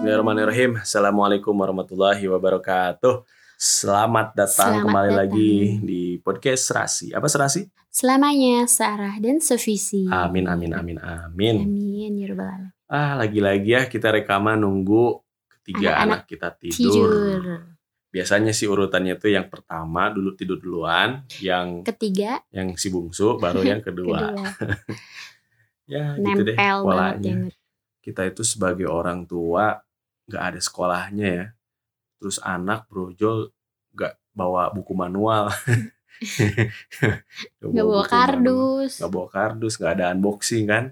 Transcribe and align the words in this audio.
Bismillahirrahmanirrahim. 0.00 0.80
Assalamualaikum 0.80 1.52
warahmatullahi 1.52 2.24
wabarakatuh. 2.24 3.20
Selamat 3.60 4.32
datang 4.32 4.80
Selamat 4.80 4.84
kembali 4.88 5.10
datang. 5.12 5.20
lagi 5.28 5.52
di 5.84 6.02
podcast 6.24 6.72
Serasi. 6.72 7.12
Apa 7.12 7.28
Serasi? 7.28 7.68
Selamanya 7.92 8.64
searah 8.64 9.20
dan 9.20 9.44
sevisi. 9.44 10.08
Amin, 10.08 10.48
amin, 10.48 10.72
amin, 10.72 10.96
amin. 11.04 11.56
Amin 11.68 12.16
ya 12.16 12.32
rabbal 12.32 12.48
alamin. 12.48 12.72
Ah, 12.88 13.12
lagi-lagi 13.20 13.76
ya 13.76 13.82
kita 13.84 14.08
rekaman 14.08 14.64
nunggu 14.64 15.20
ketiga 15.60 15.92
Anak-anak 16.00 16.08
anak 16.08 16.32
kita 16.32 16.48
tidur. 16.56 16.80
Tidur. 17.12 17.42
Biasanya 18.08 18.56
sih 18.56 18.72
urutannya 18.72 19.20
tuh 19.20 19.36
yang 19.36 19.52
pertama 19.52 20.08
dulu 20.08 20.32
tidur 20.32 20.56
duluan, 20.56 21.28
yang 21.44 21.84
Ketiga, 21.84 22.40
yang 22.48 22.72
si 22.80 22.88
bungsu, 22.88 23.36
baru 23.36 23.60
yang 23.68 23.84
kedua. 23.84 24.32
kedua. 24.32 24.48
Ya, 25.84 26.14
gitu 26.16 26.40
deh 26.46 26.54
Nempel 26.56 26.86
banget 26.88 26.88
polanya. 26.88 27.28
yang 27.28 27.42
Kita 28.00 28.22
itu 28.24 28.40
sebagai 28.40 28.88
orang 28.88 29.28
tua 29.28 29.76
nggak 30.30 30.44
ada 30.54 30.60
sekolahnya 30.62 31.26
ya. 31.28 31.46
Terus 32.16 32.38
anak 32.38 32.86
brojol 32.86 33.50
nggak 33.92 34.14
bawa 34.30 34.70
buku 34.70 34.94
manual. 34.94 35.50
Nggak 36.20 37.72
Gak 37.72 37.72
bawa 37.80 38.02
buku 38.04 38.10
kardus. 38.12 38.92
nggak 39.00 39.10
bawa 39.10 39.28
kardus, 39.28 39.72
nggak 39.76 39.92
ada 39.96 40.04
unboxing 40.12 40.64
kan. 40.68 40.84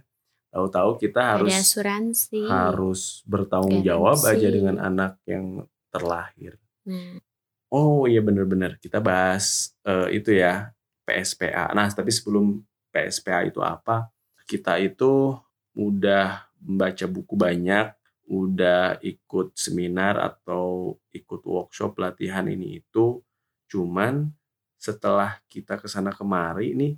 Tahu-tahu 0.48 0.90
kita 0.96 1.20
Ada 1.20 1.30
harus 1.36 1.52
asuransi. 1.52 2.40
harus 2.48 3.00
bertanggung 3.28 3.84
Garansi. 3.84 3.88
jawab 3.92 4.18
aja 4.24 4.48
dengan 4.48 4.76
anak 4.80 5.20
yang 5.24 5.68
terlahir. 5.92 6.56
Nah, 6.84 7.20
Oh 7.68 8.08
iya 8.08 8.24
bener-bener 8.24 8.80
kita 8.80 8.96
bahas 8.96 9.76
eh, 9.84 10.16
itu 10.16 10.32
ya 10.32 10.72
PSPA. 11.04 11.68
Nah 11.76 11.92
tapi 11.92 12.08
sebelum 12.08 12.64
PSPA 12.88 13.44
itu 13.44 13.60
apa? 13.60 14.08
Kita 14.48 14.80
itu 14.80 15.36
udah 15.76 16.48
membaca 16.58 17.04
buku 17.04 17.36
banyak, 17.36 17.92
udah 18.28 19.00
ikut 19.00 19.56
seminar 19.56 20.16
atau 20.16 20.94
ikut 21.10 21.40
workshop 21.42 21.96
latihan 21.96 22.44
ini 22.44 22.78
itu. 22.78 23.24
Cuman 23.66 24.28
setelah 24.74 25.40
kita 25.46 25.76
ke 25.76 25.88
sana 25.88 26.12
kemari 26.12 26.72
ini 26.72 26.88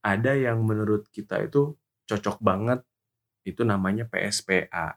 ada 0.00 0.32
yang 0.32 0.62
menurut 0.62 1.10
kita 1.10 1.42
itu 1.42 1.74
cocok 2.04 2.38
banget. 2.38 2.80
Itu 3.42 3.62
namanya 3.62 4.06
PSPA. 4.06 4.94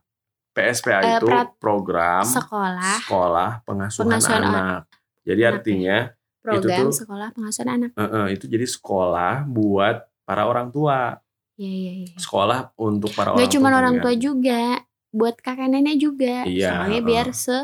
PSPA 0.49 0.99
Eh, 0.99 1.09
itu 1.15 1.27
program 1.57 2.25
sekolah, 2.25 2.95
sekolah 2.99 3.51
pengasuhan, 3.63 4.05
Pengasuhan 4.11 4.41
anak. 4.43 4.81
Jadi 5.21 5.41
Anak 5.41 5.45
ya. 5.45 5.53
artinya 5.55 5.97
program 6.39 6.77
tuh- 6.83 6.97
sekolah 6.97 7.27
pengasuhan 7.31 7.69
anak. 7.71 7.89
eh, 7.91 8.03
eh, 8.03 8.27
itu 8.33 8.45
jadi 8.45 8.65
sekolah 8.65 9.45
buat 9.45 9.97
para 10.23 10.45
orang 10.45 10.69
tua, 10.69 11.17
Iya, 11.53 11.69
iya, 11.69 11.91
iya. 12.03 12.15
sekolah 12.15 12.73
untuk 12.75 13.13
para 13.13 13.33
orang 13.33 13.41
Gak 13.41 13.51
cuma 13.51 13.67
tua. 13.67 13.77
orang 13.77 13.95
ya. 13.95 14.01
tua 14.01 14.13
juga, 14.15 14.61
buat 15.09 15.35
kakek 15.37 15.69
nenek 15.69 15.97
juga. 15.97 16.45
Iya, 16.45 16.73
Soalnya 16.75 17.01
uh-uh. 17.01 17.09
biar 17.09 17.27
se 17.31 17.59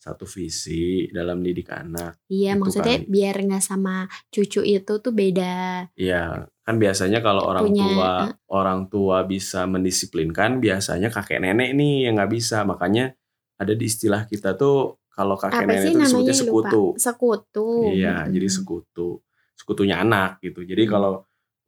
Satu 0.00 0.24
visi 0.24 1.12
dalam 1.12 1.44
didik 1.44 1.68
anak. 1.68 2.24
Iya, 2.26 2.56
Itu 2.56 2.60
maksudnya 2.64 2.96
kali. 3.04 3.12
biar 3.12 3.36
nggak 3.36 3.60
sama 3.60 4.08
cucu 4.32 4.64
itu 4.64 4.92
tuh 4.96 5.12
beda. 5.12 5.84
Iya, 5.92 6.48
kan 6.64 6.76
biasanya 6.80 7.20
kalau 7.20 7.44
orang 7.44 7.68
Punya, 7.68 7.84
tua 7.84 8.12
eh. 8.24 8.32
orang 8.48 8.80
tua 8.88 9.28
bisa 9.28 9.68
mendisiplinkan, 9.68 10.56
biasanya 10.56 11.12
kakek 11.12 11.44
nenek 11.44 11.76
nih 11.76 12.08
yang 12.08 12.16
nggak 12.16 12.32
bisa. 12.32 12.64
Makanya 12.64 13.12
ada 13.60 13.76
di 13.76 13.84
istilah 13.84 14.24
kita 14.24 14.56
tuh 14.56 15.04
kalau 15.12 15.36
kakek 15.36 15.68
Apa 15.68 15.68
nenek 15.68 15.92
itu 15.92 16.00
disebutnya 16.00 16.32
sekutu. 16.32 16.82
lupa? 16.88 16.96
Sekutu. 16.96 17.68
Iya, 17.92 18.14
Mm-mm. 18.24 18.32
jadi 18.32 18.48
sekutu. 18.48 19.08
Sekutunya 19.52 20.00
anak 20.00 20.40
gitu. 20.40 20.64
Jadi 20.64 20.88
Hmm. 20.88 20.92
kalau 20.96 21.12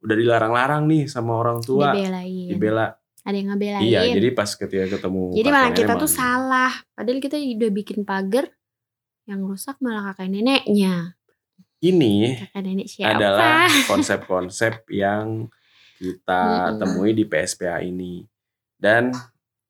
udah 0.01 0.15
dilarang-larang 0.17 0.89
nih 0.89 1.05
sama 1.05 1.37
orang 1.37 1.61
tua, 1.61 1.93
Dibelain. 1.93 2.49
dibela 2.49 2.97
Ada 3.23 3.35
yang 3.39 3.47
ngebelain. 3.55 3.83
Iya, 3.87 4.01
jadi 4.19 4.29
pas 4.35 4.51
ketika 4.51 4.99
ketemu 4.99 5.31
Jadi 5.31 5.49
malah 5.49 5.71
kita 5.71 5.93
tuh 5.95 6.11
salah. 6.11 6.71
Padahal 6.91 7.19
kita 7.23 7.39
udah 7.39 7.71
bikin 7.71 8.03
pagar 8.03 8.51
yang 9.23 9.39
rusak 9.47 9.79
malah 9.79 10.11
kakek 10.11 10.27
neneknya. 10.27 11.15
Ini 11.83 12.39
Kakek 12.47 12.61
nenek 12.63 12.87
siapa? 12.91 13.15
adalah 13.15 13.67
konsep-konsep 13.87 14.87
yang 14.91 15.47
kita 15.99 16.43
Mm-mm. 16.75 16.79
temui 16.83 17.11
di 17.15 17.23
PSPA 17.23 17.79
ini. 17.79 18.27
Dan 18.75 19.15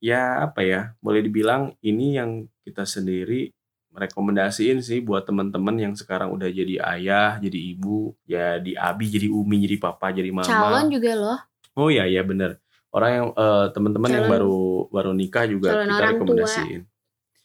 ya 0.02 0.42
apa 0.50 0.66
ya, 0.66 0.98
boleh 0.98 1.22
dibilang 1.22 1.78
ini 1.86 2.18
yang 2.18 2.50
kita 2.66 2.90
sendiri 2.90 3.54
merekomendasiin 3.94 4.82
sih 4.82 5.06
buat 5.06 5.30
teman-teman 5.30 5.78
yang 5.78 5.94
sekarang 5.94 6.34
udah 6.34 6.50
jadi 6.50 6.82
ayah, 6.98 7.38
jadi 7.38 7.78
ibu, 7.78 8.18
jadi 8.26 8.74
abi, 8.82 9.06
jadi 9.06 9.30
umi, 9.30 9.70
jadi 9.70 9.78
papa, 9.78 10.10
jadi 10.10 10.34
mama. 10.34 10.50
Calon 10.50 10.90
juga 10.90 11.14
loh. 11.14 11.40
Oh 11.78 11.94
iya 11.94 12.10
iya 12.10 12.26
bener. 12.26 12.58
Orang 12.94 13.10
yang 13.12 13.28
eh, 13.34 13.66
teman-teman 13.74 14.10
yang 14.14 14.28
baru 14.30 14.86
baru 14.94 15.12
nikah 15.18 15.50
juga 15.50 15.74
calon 15.74 15.90
kita 15.90 15.90
orang 15.90 15.98
tua. 15.98 16.14
rekomendasiin. 16.14 16.82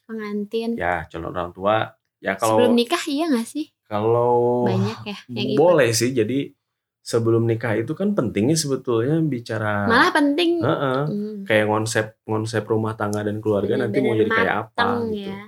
Pengantin. 0.05 0.71
Ya, 0.77 0.95
calon 1.09 1.33
orang 1.33 1.53
tua. 1.57 1.77
Ya 2.21 2.33
kalau 2.37 2.61
Sebelum 2.61 2.75
nikah 2.77 3.03
iya 3.09 3.25
gak 3.33 3.49
sih? 3.49 3.67
Kalau 3.89 4.69
Banyak 4.69 4.99
ya 5.09 5.17
yang 5.33 5.49
ikut. 5.55 5.59
boleh 5.59 5.91
sih. 5.97 6.13
Jadi 6.13 6.53
sebelum 7.01 7.49
nikah 7.49 7.73
itu 7.81 7.97
kan 7.97 8.13
pentingnya 8.13 8.53
sebetulnya 8.53 9.17
bicara 9.25 9.89
Malah 9.89 10.13
penting. 10.13 10.61
Heeh. 10.61 11.01
Hmm, 11.09 11.37
kayak 11.49 11.65
konsep 11.65 12.07
konsep 12.29 12.63
rumah 12.69 12.93
tangga 13.01 13.25
dan 13.25 13.41
keluarga 13.41 13.81
nanti 13.81 14.05
mau 14.05 14.13
jadi 14.13 14.29
kayak 14.29 14.55
apa 14.69 15.09
gitu. 15.09 15.33
ya. 15.33 15.41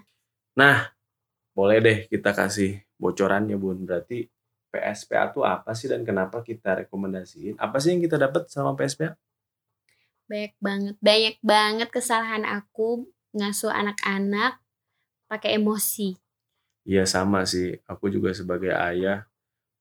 Boleh 1.53 1.79
deh 1.85 1.99
kita 2.09 2.33
kasih 2.33 2.81
bocorannya 2.97 3.61
Bun. 3.61 3.85
Berarti 3.85 4.25
PSPA 4.71 5.35
tuh 5.35 5.45
apa 5.45 5.77
sih 5.77 5.91
dan 5.91 6.07
kenapa 6.07 6.41
kita 6.41 6.87
rekomendasiin? 6.87 7.59
Apa 7.59 7.83
sih 7.83 7.93
yang 7.93 8.01
kita 8.01 8.17
dapat 8.17 8.49
sama 8.49 8.73
PSPA? 8.73 9.19
Banyak 10.31 10.55
banget. 10.63 10.95
Banyak 11.03 11.37
banget 11.43 11.89
kesalahan 11.91 12.47
aku 12.47 13.11
ngasuh 13.35 13.75
anak-anak 13.75 14.63
pakai 15.27 15.59
emosi. 15.59 16.15
Iya 16.87 17.03
sama 17.03 17.43
sih. 17.43 17.75
Aku 17.91 18.07
juga 18.07 18.31
sebagai 18.31 18.71
ayah 18.71 19.27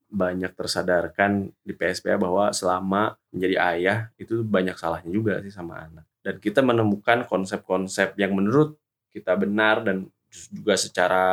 banyak 0.09 0.49
tersadarkan 0.57 1.53
di 1.61 1.77
PSPA 1.77 2.17
bahwa 2.17 2.49
selama 2.49 3.13
menjadi 3.29 3.55
ayah 3.61 3.99
itu 4.17 4.41
banyak 4.41 4.73
salahnya 4.73 5.13
juga 5.13 5.37
sih 5.45 5.53
sama 5.53 5.85
anak. 5.85 6.09
Dan 6.25 6.41
kita 6.41 6.65
menemukan 6.65 7.29
konsep-konsep 7.29 8.17
yang 8.17 8.33
menurut 8.33 8.73
kita 9.13 9.37
benar 9.37 9.85
dan 9.85 10.09
juga 10.49 10.73
secara 10.81 11.25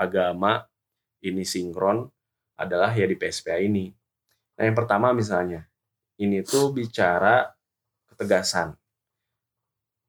agama 0.00 0.64
ini 1.20 1.44
sinkron 1.44 2.08
adalah 2.56 2.88
ya 2.96 3.04
di 3.04 3.20
PSPA 3.20 3.60
ini. 3.60 3.92
Nah 4.56 4.64
yang 4.64 4.76
pertama 4.76 5.12
misalnya, 5.12 5.68
ini 6.20 6.40
tuh 6.40 6.72
bicara 6.72 7.52
ketegasan. 8.22 8.78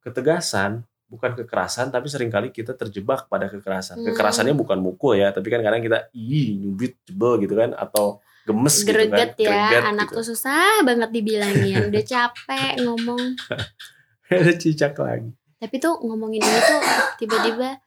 Ketegasan 0.05 0.85
bukan 1.09 1.37
kekerasan 1.37 1.93
tapi 1.93 2.09
sering 2.09 2.29
kali 2.29 2.49
kita 2.53 2.77
terjebak 2.77 3.25
pada 3.25 3.49
kekerasan. 3.49 4.01
Hmm. 4.01 4.07
Kekerasannya 4.13 4.53
bukan 4.53 4.77
mukul 4.77 5.17
ya, 5.17 5.33
tapi 5.33 5.49
kan 5.49 5.65
kadang 5.65 5.81
kita 5.81 6.13
ih 6.13 6.57
nyubit 6.57 7.01
jebel 7.05 7.41
gitu 7.41 7.53
kan 7.57 7.73
atau 7.73 8.21
gemes 8.45 8.83
Greget 8.83 9.37
gitu 9.37 9.49
kan. 9.49 9.53
ya, 9.53 9.69
Greget 9.69 9.83
anak 9.89 10.07
gitu. 10.09 10.17
tuh 10.21 10.25
susah 10.33 10.81
banget 10.85 11.09
dibilangin. 11.09 11.89
Udah 11.89 12.03
capek 12.03 12.73
ngomong. 12.85 13.37
Ada 14.33 14.53
cicak 14.57 14.97
lagi. 14.97 15.29
Tapi 15.61 15.75
tuh 15.79 15.95
ngomongin 16.01 16.41
ini 16.43 16.59
tuh 16.65 16.81
tiba-tiba 17.21 17.79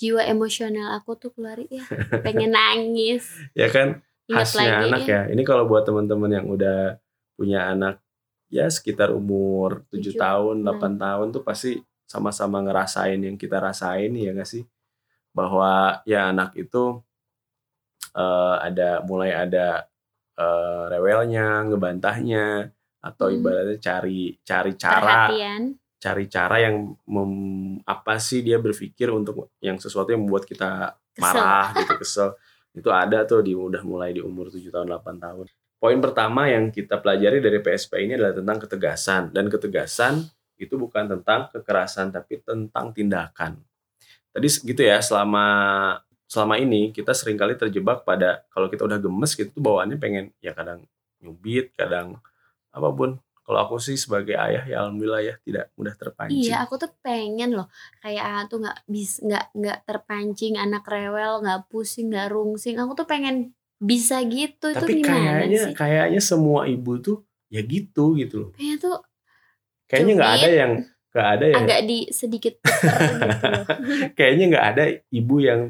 jiwa 0.00 0.26
emosional 0.26 0.98
aku 0.98 1.14
tuh 1.14 1.30
keluar 1.30 1.60
ya. 1.60 1.84
Pengen 2.24 2.56
nangis. 2.56 3.28
Ya 3.54 3.70
kan 3.70 4.02
Ingat 4.26 4.48
khasnya 4.48 4.62
lagi 4.64 4.84
anak 4.90 5.02
ya. 5.06 5.22
Ini 5.30 5.42
kalau 5.46 5.68
buat 5.68 5.86
teman-teman 5.86 6.30
yang 6.32 6.46
udah 6.50 6.98
punya 7.38 7.70
anak 7.70 8.02
ya 8.52 8.68
sekitar 8.68 9.08
umur 9.10 9.82
7 9.88 10.12
Tujuh, 10.12 10.14
tahun, 10.14 10.56
enam. 10.60 10.76
8 10.76 11.00
tahun 11.00 11.26
tuh 11.32 11.42
pasti 11.42 11.80
sama-sama 12.04 12.60
ngerasain 12.60 13.16
yang 13.16 13.40
kita 13.40 13.56
rasain 13.56 14.12
ya 14.12 14.36
gak 14.36 14.44
sih? 14.44 14.62
Bahwa 15.32 15.96
ya 16.04 16.28
anak 16.28 16.52
itu 16.54 17.00
eh, 18.12 18.56
ada 18.60 19.00
mulai 19.04 19.32
ada 19.32 19.88
eh, 20.36 20.84
rewelnya, 20.92 21.64
ngebantahnya 21.68 22.68
atau 23.02 23.26
Hmm. 23.28 23.36
ibaratnya 23.36 23.78
cari 23.78 24.36
cari 24.40 24.72
cara 24.76 25.26
Perhatian. 25.28 25.62
cari 25.98 26.24
cara 26.26 26.56
yang 26.60 26.76
mem- 27.06 27.82
apa 27.84 28.14
sih 28.18 28.42
dia 28.42 28.58
berpikir 28.58 29.10
untuk 29.10 29.50
yang 29.58 29.76
sesuatu 29.76 30.10
yang 30.10 30.22
membuat 30.22 30.44
kita 30.44 30.94
Kesel. 31.12 31.20
marah 31.20 31.66
gitu 31.76 31.94
kesel 31.98 32.28
itu 32.72 32.88
ada 32.88 33.22
tuh 33.22 33.42
di 33.42 33.52
udah 33.52 33.82
mulai 33.84 34.14
di 34.14 34.22
umur 34.22 34.48
7 34.48 34.70
tahun 34.70 34.88
8 34.88 35.18
tahun 35.18 35.46
poin 35.82 35.98
pertama 35.98 36.46
yang 36.46 36.70
kita 36.70 37.02
pelajari 37.02 37.42
dari 37.42 37.58
PSP 37.58 38.06
ini 38.06 38.14
adalah 38.14 38.38
tentang 38.38 38.62
ketegasan. 38.62 39.34
Dan 39.34 39.50
ketegasan 39.50 40.22
itu 40.54 40.78
bukan 40.78 41.10
tentang 41.10 41.50
kekerasan 41.50 42.14
tapi 42.14 42.38
tentang 42.38 42.94
tindakan. 42.94 43.58
Tadi 44.30 44.46
gitu 44.46 44.78
ya 44.78 45.02
selama 45.02 45.42
selama 46.30 46.54
ini 46.62 46.94
kita 46.94 47.10
sering 47.10 47.34
kali 47.34 47.58
terjebak 47.58 48.06
pada 48.06 48.46
kalau 48.54 48.70
kita 48.70 48.86
udah 48.86 49.02
gemes 49.02 49.34
gitu 49.34 49.50
bawaannya 49.58 49.98
pengen 49.98 50.30
ya 50.38 50.54
kadang 50.54 50.86
nyubit 51.18 51.74
kadang 51.74 52.22
apa 52.70 52.88
pun. 52.94 53.18
Kalau 53.42 53.58
aku 53.58 53.82
sih 53.82 53.98
sebagai 53.98 54.38
ayah 54.38 54.62
ya 54.62 54.86
alhamdulillah 54.86 55.18
ya 55.18 55.34
tidak 55.42 55.74
mudah 55.74 55.98
terpancing. 55.98 56.46
Iya, 56.46 56.62
aku 56.62 56.78
tuh 56.78 56.94
pengen 57.02 57.58
loh. 57.58 57.66
Kayak 57.98 58.22
A 58.22 58.34
tuh 58.46 58.62
nggak 58.62 58.86
bis 58.86 59.18
nggak 59.18 59.50
nggak 59.50 59.78
terpancing 59.82 60.54
anak 60.54 60.86
rewel, 60.86 61.42
nggak 61.42 61.66
pusing, 61.66 62.14
nggak 62.14 62.30
rungsing. 62.30 62.78
Aku 62.78 62.94
tuh 62.94 63.02
pengen 63.02 63.50
bisa 63.82 64.22
gitu. 64.22 64.70
tapi 64.70 64.94
itu 64.94 65.02
gimana 65.02 65.10
kayaknya 65.42 65.60
sih? 65.60 65.74
kayaknya 65.74 66.20
semua 66.22 66.60
ibu 66.64 66.92
tuh 66.96 67.16
ya 67.50 67.60
gitu 67.60 68.14
gitu 68.14 68.36
loh 68.40 68.50
Kayaknya 68.54 68.76
tuh 68.78 68.96
kayaknya 69.84 70.12
nggak 70.14 70.32
ada 70.32 70.48
yang 70.48 70.72
nggak 71.12 71.28
ada 71.28 71.44
ya 71.44 71.56
agak 71.58 71.80
di 71.84 71.98
sedikit 72.08 72.54
gitu 72.62 72.86
loh. 72.86 73.02
kayaknya 74.16 74.44
nggak 74.48 74.66
ada 74.70 74.84
ibu 75.10 75.36
yang 75.38 75.60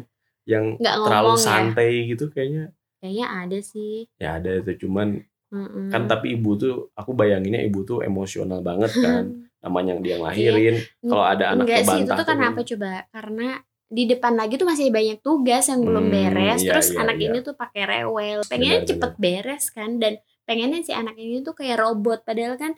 yang 0.45 0.65
Nggak 0.77 0.95
terlalu 1.01 1.33
ya? 1.33 1.41
santai 1.41 1.91
gitu 2.07 2.25
kayaknya 2.29 2.65
Kayaknya 2.99 3.27
ada 3.29 3.59
sih. 3.59 4.07
ya 4.15 4.39
ada 4.39 4.51
itu 4.61 4.87
cuman 4.87 5.19
Mm-mm. 5.51 5.91
kan 5.91 6.07
tapi 6.07 6.33
ibu 6.33 6.55
tuh 6.55 6.89
aku 6.95 7.13
bayanginnya 7.13 7.61
ibu 7.61 7.83
tuh 7.83 8.01
emosional 8.01 8.63
banget 8.63 8.95
kan 8.95 9.25
namanya 9.63 9.99
dia 9.99 10.17
lahirin 10.17 10.79
kalau 11.01 11.23
ada 11.23 11.53
anak 11.53 11.67
Enggak 11.67 11.83
sih 11.85 11.99
itu 12.03 12.13
tuh 12.13 12.27
kenapa 12.27 12.61
coba? 12.63 12.91
Karena 13.11 13.49
di 13.93 14.09
depan 14.09 14.33
lagi 14.33 14.57
tuh 14.57 14.65
masih 14.65 14.89
banyak 14.89 15.21
tugas 15.21 15.69
yang 15.69 15.81
belum 15.81 16.03
Hmm, 16.03 16.15
beres. 16.33 16.61
iya, 16.61 16.73
Terus 16.73 16.89
iya, 16.89 16.99
anak 16.99 17.17
iya. 17.19 17.27
ini 17.29 17.39
tuh 17.41 17.53
pakai 17.53 17.83
rewel. 17.85 18.41
Pengennya 18.43 18.79
Benar, 18.79 18.89
cepet 18.89 19.13
beres 19.17 19.65
kan 19.69 19.91
dan 19.97 20.13
pengennya 20.43 20.81
si 20.81 20.91
anak 20.91 21.15
ini 21.15 21.41
tuh 21.41 21.53
kayak 21.53 21.77
robot 21.77 22.25
padahal 22.25 22.57
kan 22.57 22.73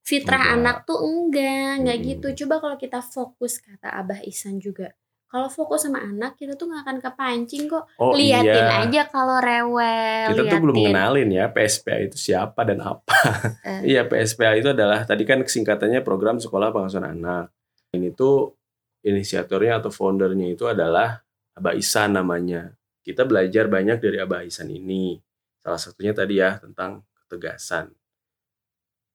fitrah 0.00 0.42
Enggak. 0.42 0.56
anak 0.56 0.76
tuh 0.84 0.98
enggak, 0.98 1.70
enggak 1.78 1.96
Mm-mm. 1.96 2.10
gitu. 2.10 2.28
Coba 2.40 2.54
kalau 2.58 2.76
kita 2.76 2.98
fokus 3.00 3.58
kata 3.58 3.94
Abah 3.94 4.20
Ihsan 4.22 4.58
juga. 4.58 4.90
Kalau 5.24 5.46
fokus 5.46 5.86
sama 5.86 6.02
anak 6.02 6.34
kita 6.34 6.58
tuh 6.58 6.66
nggak 6.66 6.82
akan 6.82 6.96
kepancing 6.98 7.64
kok. 7.64 7.86
oh 7.96 8.10
liatin 8.10 8.50
iya 8.50 8.82
aja 8.82 9.02
kalau 9.06 9.38
rewel. 9.38 10.26
kita 10.28 10.42
tuh 10.44 10.58
belum 10.58 10.74
liatin. 10.74 10.90
kenalin 10.90 11.28
ya 11.30 11.44
PSPA 11.46 11.96
itu 12.02 12.18
siapa 12.18 12.60
dan 12.64 12.82
apa 12.82 13.14
Eh. 13.62 13.94
iya 13.94 14.02
PSPA 14.02 14.58
itu 14.58 14.68
adalah 14.68 15.06
tadi 15.06 15.22
kan 15.22 15.38
singkatannya 15.40 16.02
program 16.02 16.36
sekolah 16.36 16.68
pengasuhan 16.68 17.14
anak 17.14 17.54
ini 17.92 18.10
tuh 18.10 18.58
inisiatornya 19.04 19.80
atau 19.80 19.90
foundernya 19.92 20.52
itu 20.52 20.68
adalah 20.68 21.20
Abah 21.56 21.74
Isan 21.76 22.16
namanya. 22.16 22.72
Kita 23.00 23.24
belajar 23.24 23.66
banyak 23.66 23.98
dari 24.00 24.20
Abah 24.20 24.44
Isan 24.44 24.68
ini. 24.68 25.16
Salah 25.60 25.80
satunya 25.80 26.12
tadi 26.16 26.40
ya 26.40 26.56
tentang 26.60 27.04
ketegasan. 27.24 27.92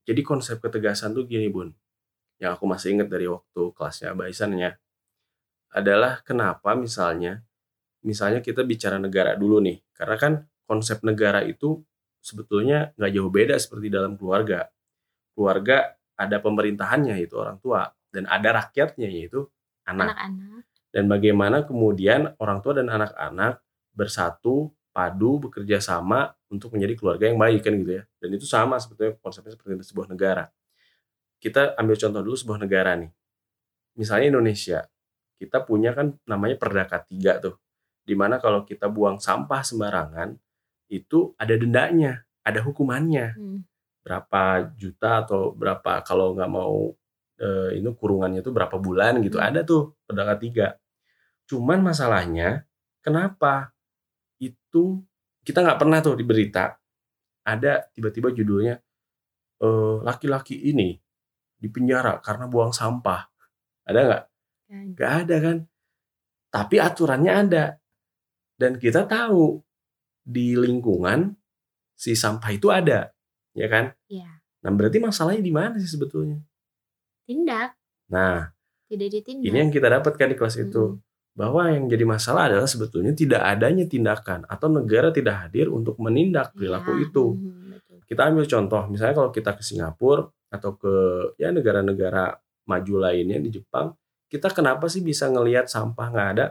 Jadi 0.05 0.21
konsep 0.21 0.61
ketegasan 0.61 1.17
tuh 1.17 1.25
gini 1.25 1.49
bun. 1.49 1.73
Yang 2.37 2.51
aku 2.61 2.65
masih 2.69 2.93
ingat 2.97 3.09
dari 3.09 3.25
waktu 3.25 3.61
kelasnya 3.73 4.13
Abah 4.13 4.29
Isan 4.29 4.53
ya 4.57 4.73
adalah 5.75 6.23
kenapa 6.23 6.71
misalnya 6.77 7.43
misalnya 8.05 8.39
kita 8.39 8.61
bicara 8.61 9.01
negara 9.01 9.33
dulu 9.33 9.57
nih. 9.65 9.81
Karena 9.97 10.15
kan 10.15 10.33
konsep 10.69 11.01
negara 11.01 11.41
itu 11.41 11.81
sebetulnya 12.21 12.93
nggak 12.97 13.11
jauh 13.11 13.31
beda 13.33 13.55
seperti 13.57 13.89
dalam 13.89 14.17
keluarga. 14.17 14.69
Keluarga 15.33 15.97
ada 16.15 16.37
pemerintahannya 16.39 17.17
yaitu 17.17 17.35
orang 17.41 17.57
tua. 17.57 17.89
Dan 18.13 18.29
ada 18.31 18.63
rakyatnya 18.63 19.09
yaitu 19.11 19.49
anak. 19.85 20.13
Anak-anak. 20.13 20.61
dan 20.95 21.11
bagaimana 21.11 21.67
kemudian 21.67 22.31
orang 22.39 22.63
tua 22.63 22.79
dan 22.79 22.87
anak-anak 22.87 23.59
bersatu 23.91 24.71
padu 24.95 25.43
bekerja 25.43 25.83
sama 25.83 26.31
untuk 26.47 26.71
menjadi 26.71 26.95
keluarga 26.95 27.27
yang 27.27 27.35
baik 27.35 27.67
kan 27.67 27.75
gitu 27.75 27.99
ya. 27.99 28.03
Dan 28.15 28.29
itu 28.31 28.47
sama 28.47 28.79
sebetulnya 28.79 29.19
konsepnya 29.19 29.51
seperti 29.59 29.91
sebuah 29.91 30.07
negara. 30.07 30.47
Kita 31.35 31.75
ambil 31.75 31.99
contoh 31.99 32.21
dulu 32.23 32.37
sebuah 32.39 32.59
negara 32.63 32.95
nih. 32.95 33.11
Misalnya 33.99 34.39
Indonesia. 34.39 34.87
Kita 35.35 35.67
punya 35.67 35.91
kan 35.91 36.15
namanya 36.23 36.55
Perdaka 36.55 37.03
tiga 37.03 37.43
tuh. 37.43 37.59
Di 38.07 38.15
mana 38.15 38.39
kalau 38.39 38.63
kita 38.63 38.87
buang 38.87 39.19
sampah 39.19 39.67
sembarangan 39.67 40.31
itu 40.87 41.35
ada 41.35 41.59
dendanya 41.59 42.23
ada 42.45 42.61
hukumannya. 42.63 43.27
Hmm. 43.35 43.61
berapa 44.05 44.69
juta 44.77 45.25
atau 45.25 45.49
berapa 45.57 46.05
kalau 46.05 46.37
nggak 46.37 46.51
mau 46.53 46.93
eh, 47.39 47.69
ini 47.79 47.89
kurungannya 47.95 48.41
tuh 48.41 48.53
berapa 48.55 48.75
bulan 48.79 49.19
gitu. 49.23 49.37
Hmm. 49.39 49.47
ada 49.51 49.59
tuh 49.67 49.95
pedagang 50.07 50.39
tiga. 50.41 50.67
Cuman 51.45 51.83
masalahnya 51.85 52.65
kenapa 53.03 53.75
itu 54.41 55.03
kita 55.45 55.61
nggak 55.61 55.79
pernah 55.79 55.99
tuh 56.01 56.17
di 56.17 56.25
berita 56.25 56.73
ada 57.45 57.85
tiba-tiba 57.93 58.33
judulnya 58.33 58.75
eh, 59.61 59.95
laki-laki 60.01 60.57
ini 60.71 60.97
di 61.55 61.67
penjara 61.71 62.19
karena 62.19 62.49
buang 62.49 62.73
sampah. 62.75 63.21
Ada 63.85 63.99
nggak? 64.01 64.23
Kan. 64.65 64.85
nggak 64.97 65.11
ada 65.25 65.35
kan? 65.39 65.57
Tapi 66.49 66.75
aturannya 66.81 67.31
ada. 67.31 67.65
Dan 68.55 68.79
kita 68.79 69.03
tahu 69.05 69.59
di 70.25 70.57
lingkungan 70.57 71.37
si 71.93 72.17
sampah 72.17 72.51
itu 72.51 72.67
ada 72.73 73.13
ya 73.55 73.67
kan? 73.71 73.93
Iya. 74.11 74.27
nah 74.65 74.73
berarti 74.73 74.97
masalahnya 74.97 75.45
di 75.45 75.53
mana 75.53 75.77
sih 75.77 75.87
sebetulnya 75.87 76.41
Tindak, 77.25 77.73
nah 78.07 78.53
tidak 78.85 79.09
ditindak. 79.09 79.45
ini 79.49 79.57
yang 79.57 79.71
kita 79.73 79.89
dapatkan 79.89 80.27
di 80.29 80.35
kelas 80.37 80.55
itu 80.61 80.93
Mm-mm. 80.93 81.33
bahwa 81.33 81.67
yang 81.73 81.89
jadi 81.89 82.05
masalah 82.05 82.53
adalah 82.53 82.69
sebetulnya 82.69 83.11
tidak 83.11 83.41
adanya 83.41 83.89
tindakan 83.89 84.45
atau 84.45 84.69
negara 84.69 85.09
tidak 85.09 85.49
hadir 85.49 85.73
untuk 85.73 85.97
menindak 85.97 86.53
perilaku 86.53 86.93
Iya, 86.95 87.09
itu 87.09 87.25
betul. 87.33 87.97
kita 88.05 88.21
ambil 88.29 88.45
contoh 88.45 88.81
misalnya 88.87 89.15
kalau 89.17 89.29
kita 89.33 89.51
ke 89.57 89.63
Singapura 89.65 90.29
atau 90.53 90.71
ke 90.77 90.93
ya 91.35 91.49
negara-negara 91.49 92.37
maju 92.69 92.93
lainnya 93.01 93.41
di 93.41 93.49
Jepang 93.49 93.91
kita 94.29 94.53
kenapa 94.53 94.85
sih 94.85 95.01
bisa 95.01 95.25
ngelihat 95.27 95.65
sampah 95.65 96.07
nggak 96.13 96.29
ada 96.37 96.45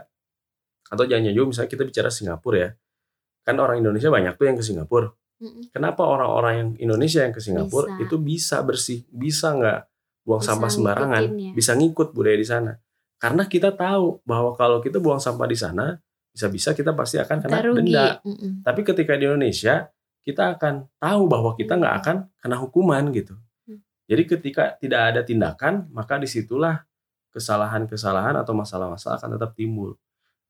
atau 0.85 1.03
jangan 1.07 1.31
juga 1.31 1.47
misalnya 1.55 1.71
kita 1.71 1.83
bicara 1.87 2.09
Singapura 2.11 2.57
ya 2.59 2.69
kan 3.41 3.55
orang 3.57 3.79
Indonesia 3.79 4.11
banyak 4.11 4.35
tuh 4.35 4.45
yang 4.45 4.57
ke 4.59 4.65
Singapura 4.67 5.07
kenapa 5.71 6.03
orang-orang 6.03 6.53
yang 6.55 6.69
Indonesia 6.91 7.23
yang 7.23 7.31
ke 7.31 7.39
Singapura 7.39 7.95
Bisa. 7.95 8.03
itu 8.05 8.15
bisa 8.19 8.57
bersih 8.61 8.99
bisa 9.09 9.55
nggak 9.55 9.79
buang 10.25 10.41
Bisa 10.41 10.57
sampah 10.57 10.69
sembarangan 10.73 11.23
ya. 11.37 11.51
bisa 11.53 11.71
ngikut 11.77 12.11
budaya 12.11 12.35
di 12.35 12.47
sana 12.47 12.73
karena 13.15 13.45
kita 13.45 13.69
tahu 13.71 14.19
bahwa 14.25 14.57
kalau 14.57 14.81
kita 14.81 14.97
buang 14.99 15.21
sampah 15.21 15.45
di 15.45 15.55
sana 15.55 15.95
bisa-bisa 16.33 16.73
kita 16.73 16.91
pasti 16.91 17.15
akan 17.15 17.37
kena 17.39 17.53
Kita 17.55 17.67
rugi. 17.69 17.77
denda 17.93 18.07
Mm-mm. 18.25 18.51
tapi 18.65 18.81
ketika 18.83 19.13
di 19.15 19.23
Indonesia 19.23 19.87
kita 20.25 20.57
akan 20.57 20.89
tahu 20.97 21.21
bahwa 21.29 21.53
kita 21.53 21.77
nggak 21.77 21.95
akan 22.01 22.15
kena 22.41 22.57
hukuman 22.57 23.13
gitu. 23.13 23.37
Hmm. 23.69 23.77
Jadi 24.09 24.23
ketika 24.25 24.73
tidak 24.81 25.13
ada 25.13 25.21
tindakan, 25.21 25.85
maka 25.93 26.17
di 26.17 26.25
situlah 26.25 26.81
kesalahan-kesalahan 27.29 28.33
atau 28.33 28.57
masalah-masalah 28.57 29.21
akan 29.21 29.37
tetap 29.37 29.53
timbul. 29.53 29.93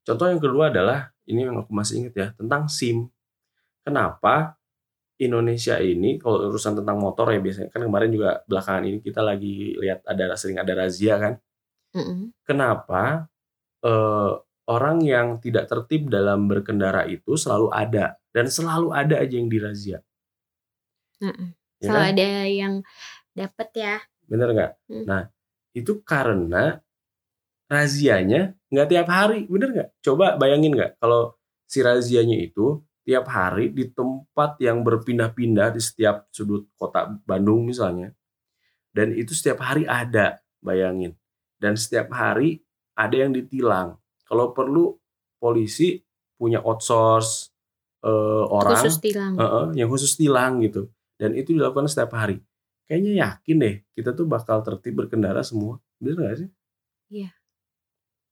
Contoh 0.08 0.32
yang 0.32 0.40
kedua 0.40 0.72
adalah 0.72 1.12
ini 1.28 1.44
yang 1.44 1.60
aku 1.60 1.76
masih 1.76 2.08
ingat 2.08 2.14
ya 2.16 2.28
tentang 2.40 2.72
SIM. 2.72 3.12
Kenapa 3.84 4.56
Indonesia 5.16 5.80
ini 5.80 6.20
kalau 6.20 6.52
urusan 6.52 6.84
tentang 6.84 7.00
motor 7.00 7.32
ya 7.32 7.40
biasanya 7.40 7.72
kan 7.72 7.82
kemarin 7.88 8.12
juga 8.12 8.44
belakangan 8.44 8.84
ini 8.84 8.98
kita 9.00 9.24
lagi 9.24 9.80
lihat 9.80 10.04
ada 10.04 10.36
sering 10.36 10.60
ada 10.60 10.74
razia 10.76 11.16
kan. 11.16 11.34
Mm-mm. 11.96 12.36
Kenapa 12.44 13.32
eh, 13.80 14.32
orang 14.68 14.98
yang 15.06 15.40
tidak 15.40 15.72
tertib 15.72 16.12
dalam 16.12 16.52
berkendara 16.52 17.08
itu 17.08 17.40
selalu 17.40 17.72
ada 17.72 18.20
dan 18.36 18.52
selalu 18.52 18.92
ada 18.92 19.24
aja 19.24 19.36
yang 19.40 19.48
dirazia. 19.48 20.04
Mm-mm. 21.24 21.56
Ya 21.80 21.88
Selalu 21.88 22.04
kan? 22.04 22.12
ada 22.12 22.30
yang 22.52 22.74
dapat 23.32 23.70
ya. 23.72 23.96
Bener 24.28 24.48
nggak? 24.52 24.72
Hmm. 24.92 25.06
Nah 25.08 25.22
itu 25.72 26.04
karena 26.04 26.84
razianya 27.72 28.52
nggak 28.68 28.88
tiap 28.92 29.08
hari, 29.08 29.48
bener 29.48 29.70
nggak? 29.72 29.90
Coba 30.04 30.36
bayangin 30.36 30.76
nggak 30.76 31.00
kalau 31.00 31.40
si 31.64 31.80
razianya 31.80 32.36
itu 32.36 32.84
tiap 33.06 33.30
hari 33.30 33.70
di 33.70 33.88
tempat 33.94 34.58
yang 34.58 34.82
berpindah-pindah 34.82 35.78
di 35.78 35.82
setiap 35.82 36.26
sudut 36.34 36.66
kota 36.74 37.06
Bandung 37.24 37.70
misalnya, 37.70 38.12
dan 38.96 39.12
itu 39.12 39.36
setiap 39.36 39.62
hari 39.62 39.84
ada, 39.86 40.40
bayangin. 40.64 41.14
Dan 41.60 41.76
setiap 41.76 42.16
hari 42.16 42.64
ada 42.96 43.16
yang 43.16 43.36
ditilang. 43.36 44.00
Kalau 44.24 44.56
perlu 44.56 44.96
polisi 45.38 46.00
punya 46.40 46.64
outsource 46.64 47.52
eh, 48.02 48.44
orang 48.48 48.80
Khusus 48.80 48.98
tilang. 49.04 49.34
Heeh, 49.36 49.66
yang 49.84 49.88
khusus 49.92 50.16
tilang 50.16 50.64
gitu. 50.64 50.88
Dan 51.20 51.36
itu 51.36 51.52
dilakukan 51.52 51.92
setiap 51.92 52.16
hari. 52.16 52.40
Kayaknya 52.88 53.12
yakin 53.20 53.56
deh 53.60 53.76
kita 53.94 54.16
tuh 54.16 54.26
bakal 54.26 54.64
tertib 54.64 54.96
berkendara 54.96 55.44
semua. 55.44 55.78
Bener 56.00 56.16
gak 56.26 56.38
sih? 56.42 56.50
Iya. 57.12 57.30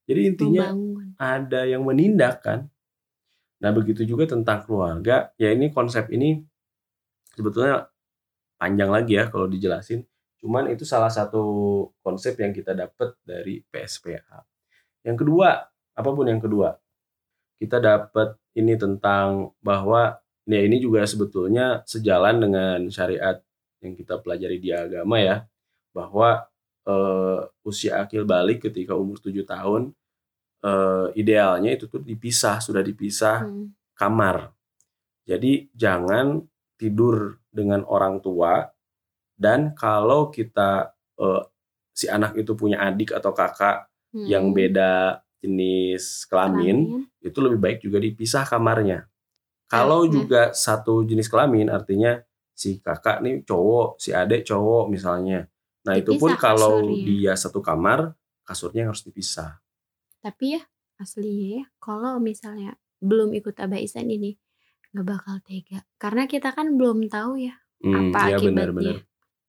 Jadi 0.03 0.22
intinya 0.27 0.72
Membangun. 0.72 1.08
ada 1.20 1.62
yang 1.68 1.84
menindak 1.84 2.44
kan. 2.44 2.72
Nah 3.63 3.72
begitu 3.72 4.03
juga 4.03 4.27
tentang 4.27 4.67
keluarga. 4.67 5.32
Ya 5.39 5.55
ini 5.55 5.72
konsep 5.72 6.12
ini 6.12 6.43
sebetulnya 7.32 7.88
panjang 8.60 8.91
lagi 8.91 9.15
ya 9.15 9.32
kalau 9.32 9.48
dijelasin. 9.48 10.03
Cuman 10.43 10.67
itu 10.67 10.84
salah 10.84 11.08
satu 11.08 11.41
konsep 12.03 12.36
yang 12.43 12.51
kita 12.51 12.75
dapat 12.75 13.15
dari 13.24 13.63
PSPA. 13.72 14.43
Yang 15.08 15.24
kedua, 15.24 15.63
apa 15.96 16.10
pun 16.12 16.27
yang 16.27 16.43
kedua, 16.43 16.75
kita 17.63 17.79
dapat 17.79 18.36
ini 18.60 18.75
tentang 18.75 19.55
bahwa 19.63 20.20
ya 20.43 20.60
ini 20.60 20.84
juga 20.84 21.08
sebetulnya 21.08 21.88
sejalan 21.88 22.43
dengan 22.43 22.79
syariat 22.91 23.39
yang 23.79 23.96
kita 23.96 24.20
pelajari 24.20 24.60
di 24.60 24.75
agama 24.75 25.15
ya, 25.24 25.48
bahwa 25.96 26.43
eh, 26.84 27.39
usia 27.63 28.03
akil 28.03 28.27
balik 28.27 28.67
ketika 28.67 29.00
umur 29.00 29.24
7 29.24 29.48
tahun 29.48 29.96
eh, 30.63 31.08
idealnya 31.13 31.75
itu 31.75 31.86
tuh 31.86 32.00
dipisah, 32.00 32.58
sudah 32.58 32.79
dipisah 32.79 33.43
Hmm. 33.43 33.75
kamar. 33.93 34.50
Jadi 35.24 35.72
jangan 35.72 36.39
tidur 36.75 37.39
dengan 37.48 37.84
orang 37.86 38.20
tua 38.20 38.63
dan 39.36 39.75
kalau 39.75 40.27
kita 40.27 40.91
eh, 41.13 41.43
si 41.93 42.10
anak 42.10 42.34
itu 42.36 42.58
punya 42.58 42.82
adik 42.82 43.13
atau 43.13 43.32
kakak 43.32 43.86
Hmm. 44.13 44.25
yang 44.25 44.46
beda 44.50 45.22
jenis 45.41 46.25
kelamin, 46.25 47.05
itu 47.20 47.38
lebih 47.38 47.60
baik 47.60 47.77
juga 47.82 47.98
dipisah 47.98 48.46
kamarnya. 48.46 49.05
Kalau 49.67 50.05
Mhm. 50.05 50.12
juga 50.12 50.41
satu 50.53 51.01
jenis 51.01 51.27
kelamin 51.27 51.67
artinya 51.67 52.22
si 52.53 52.77
kakak 52.77 53.22
nih 53.22 53.41
cowok, 53.41 53.98
si 53.98 54.13
adik 54.13 54.46
cowok 54.46 54.86
misalnya. 54.88 55.50
Nah 55.84 55.98
itu 55.98 56.13
pun 56.15 56.38
kalau 56.38 56.77
kasurnya. 56.79 57.03
dia 57.03 57.34
satu 57.34 57.60
kamar, 57.60 58.13
kasurnya 58.46 58.88
harus 58.88 59.01
dipisah. 59.01 59.60
Tapi 60.24 60.56
ya 60.56 60.62
aslinya 60.96 61.48
ya 61.60 61.65
kalau 61.84 62.18
misalnya 62.24 62.80
belum 63.03 63.36
ikut 63.36 63.60
Abah 63.60 63.75
Isan 63.77 64.08
ini 64.08 64.39
nggak 64.96 65.03
bakal 65.10 65.36
tega 65.44 65.84
karena 66.00 66.30
kita 66.30 66.53
kan 66.56 66.80
belum 66.80 67.12
tahu 67.12 67.44
ya 67.44 67.60
Hmm, 67.84 68.15
apa 68.15 68.32
iya 68.32 68.39
akibatnya. 68.39 68.48
benar-benar. 68.48 68.98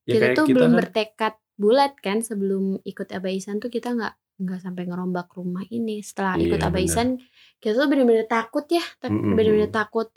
Ya 0.02 0.10
kita 0.10 0.26
tuh 0.34 0.46
kita 0.50 0.54
belum 0.58 0.70
kan, 0.74 0.78
bertekad 0.82 1.34
bulat 1.54 1.92
kan 2.02 2.18
sebelum 2.18 2.82
ikut 2.82 3.08
Abah 3.14 3.30
Isan 3.30 3.62
tuh 3.62 3.70
kita 3.70 3.94
nggak 3.94 4.14
nggak 4.42 4.60
sampai 4.66 4.82
ngerombak 4.90 5.30
rumah 5.38 5.62
ini 5.70 6.02
setelah 6.02 6.34
ikut 6.34 6.58
Iya, 6.58 6.66
Abah 6.66 6.82
benar. 6.82 6.90
Isan 6.90 7.08
kita 7.62 7.78
tuh 7.78 7.86
bener-bener 7.86 8.26
takut 8.26 8.66
ya 8.66 8.82
bener-bener 8.98 9.70
mm-mm. 9.70 9.70
takut 9.70 10.10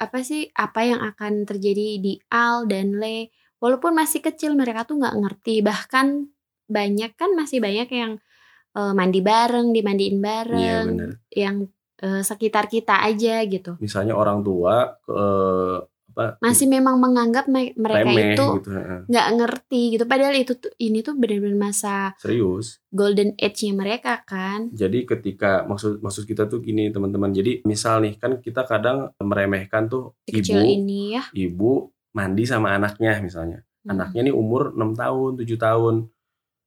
apa 0.00 0.24
sih 0.24 0.48
apa 0.56 0.80
yang 0.88 1.04
akan 1.04 1.44
terjadi 1.44 2.00
di 2.00 2.16
Al 2.32 2.64
dan 2.64 2.96
Le 2.96 3.28
walaupun 3.60 3.92
masih 3.92 4.24
kecil 4.24 4.56
mereka 4.56 4.88
tuh 4.88 4.96
nggak 4.96 5.16
ngerti 5.20 5.60
bahkan 5.60 6.32
banyak 6.64 7.12
kan 7.14 7.36
masih 7.36 7.60
banyak 7.60 7.92
yang 7.92 8.12
eh, 8.74 8.92
mandi 8.92 9.20
bareng 9.20 9.70
dimandiin 9.70 10.16
Iya 10.16 10.22
bareng 10.22 10.86
benar. 10.88 11.10
yang 11.30 11.56
eh, 11.98 12.22
sekitar 12.22 12.66
kita 12.66 13.00
aja 13.00 13.40
gitu 13.44 13.78
Misalnya 13.78 14.12
orang 14.12 14.40
tua 14.40 14.98
ke 15.00 15.18
apa 16.06 16.38
masih 16.38 16.70
memang 16.70 17.02
menganggap 17.02 17.50
me- 17.50 17.74
mereka 17.74 18.06
remeh 18.06 18.38
itu 18.38 18.46
gitu, 18.54 18.70
nggak 19.04 19.26
ngerti 19.34 19.82
gitu 19.90 20.04
padahal 20.06 20.30
itu 20.32 20.54
tuh 20.54 20.70
ini 20.78 21.02
tuh 21.02 21.18
benar-benar 21.18 21.58
masa 21.60 22.14
serius. 22.16 22.78
golden 22.86 23.34
age-nya 23.34 23.74
mereka 23.74 24.22
kan 24.22 24.70
Jadi 24.70 25.02
ketika 25.04 25.66
maksud 25.66 25.98
maksud 25.98 26.22
kita 26.22 26.46
tuh 26.46 26.62
gini 26.62 26.86
teman-teman. 26.88 27.34
Jadi 27.34 27.66
misal 27.66 27.98
nih 28.00 28.14
kan 28.14 28.38
kita 28.38 28.62
kadang 28.62 29.10
meremehkan 29.18 29.90
tuh 29.90 30.14
kecil 30.22 30.62
ibu 30.62 30.70
ini 30.72 31.00
ya 31.12 31.22
ibu 31.34 31.90
mandi 32.12 32.46
sama 32.46 32.78
anaknya 32.78 33.18
misalnya. 33.18 33.66
Hmm. 33.82 33.98
Anaknya 33.98 34.30
nih 34.30 34.34
umur 34.34 34.70
6 34.70 34.94
tahun, 34.94 35.30
7 35.36 35.58
tahun. 35.58 35.94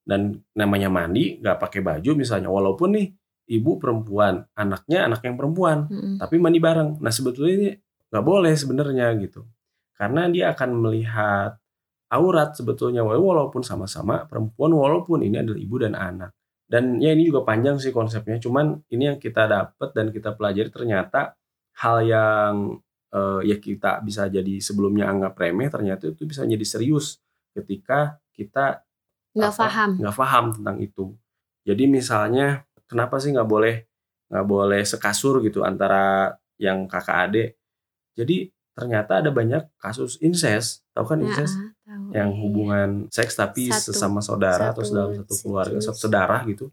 Dan 0.08 0.40
namanya 0.56 0.88
mandi 0.88 1.36
nggak 1.44 1.60
pakai 1.60 1.84
baju 1.84 2.12
misalnya. 2.16 2.48
Walaupun 2.48 2.96
nih 2.96 3.08
ibu 3.52 3.76
perempuan, 3.76 4.48
anaknya 4.56 5.12
anak 5.12 5.20
yang 5.28 5.36
perempuan, 5.36 5.92
Mm-mm. 5.92 6.16
tapi 6.16 6.40
mandi 6.40 6.64
bareng. 6.64 7.04
Nah, 7.04 7.12
sebetulnya 7.12 7.54
ini 7.60 7.70
nggak 8.08 8.24
boleh 8.24 8.54
sebenarnya 8.56 9.12
gitu. 9.20 9.44
Karena 10.00 10.32
dia 10.32 10.56
akan 10.56 10.70
melihat 10.80 11.60
aurat 12.08 12.56
sebetulnya 12.56 13.04
walaupun 13.04 13.68
sama-sama 13.68 14.24
perempuan 14.24 14.72
walaupun 14.72 15.28
ini 15.28 15.44
adalah 15.44 15.60
ibu 15.60 15.76
dan 15.76 15.94
anak. 15.96 16.32
Dan 16.68 17.00
ya 17.00 17.16
ini 17.16 17.28
juga 17.28 17.48
panjang 17.48 17.80
sih 17.80 17.96
konsepnya, 17.96 18.44
cuman 18.44 18.84
ini 18.92 19.16
yang 19.16 19.18
kita 19.20 19.48
dapat 19.48 19.90
dan 19.96 20.12
kita 20.12 20.36
pelajari 20.36 20.68
ternyata 20.68 21.36
hal 21.80 22.04
yang 22.04 22.76
eh, 23.16 23.42
ya 23.48 23.58
kita 23.60 24.04
bisa 24.04 24.28
jadi 24.28 24.60
sebelumnya 24.60 25.08
anggap 25.08 25.40
remeh 25.40 25.72
ternyata 25.72 26.12
itu 26.12 26.28
bisa 26.28 26.44
jadi 26.44 26.66
serius 26.68 27.24
ketika 27.56 28.20
kita 28.36 28.84
nggak 29.38 29.54
apa, 29.54 29.64
paham 29.70 29.90
nggak 30.02 30.16
paham 30.18 30.46
tentang 30.58 30.78
itu. 30.82 31.06
Jadi 31.64 31.84
misalnya 31.86 32.48
kenapa 32.90 33.22
sih 33.22 33.32
nggak 33.32 33.46
boleh 33.46 33.76
nggak 34.28 34.46
boleh 34.48 34.82
sekasur 34.84 35.40
gitu 35.46 35.62
antara 35.64 36.34
yang 36.58 36.90
kakak 36.90 37.18
adik. 37.30 37.50
Jadi 38.18 38.50
ternyata 38.74 39.22
ada 39.22 39.30
banyak 39.30 39.70
kasus 39.78 40.18
incest, 40.20 40.86
tahu 40.92 41.06
kan 41.06 41.20
incest? 41.22 41.56
tahu. 41.88 42.12
yang 42.12 42.30
Iya, 42.30 42.40
hubungan 42.44 42.90
seks 43.08 43.34
tapi 43.34 43.72
Satu- 43.72 43.96
sesama 43.96 44.20
saudara 44.20 44.76
atau 44.76 44.84
satu 44.84 44.92
dalam 44.92 45.12
satu 45.16 45.34
keluarga, 45.40 45.80
satu 45.80 46.00
sedarah 46.04 46.42
gitu. 46.44 46.68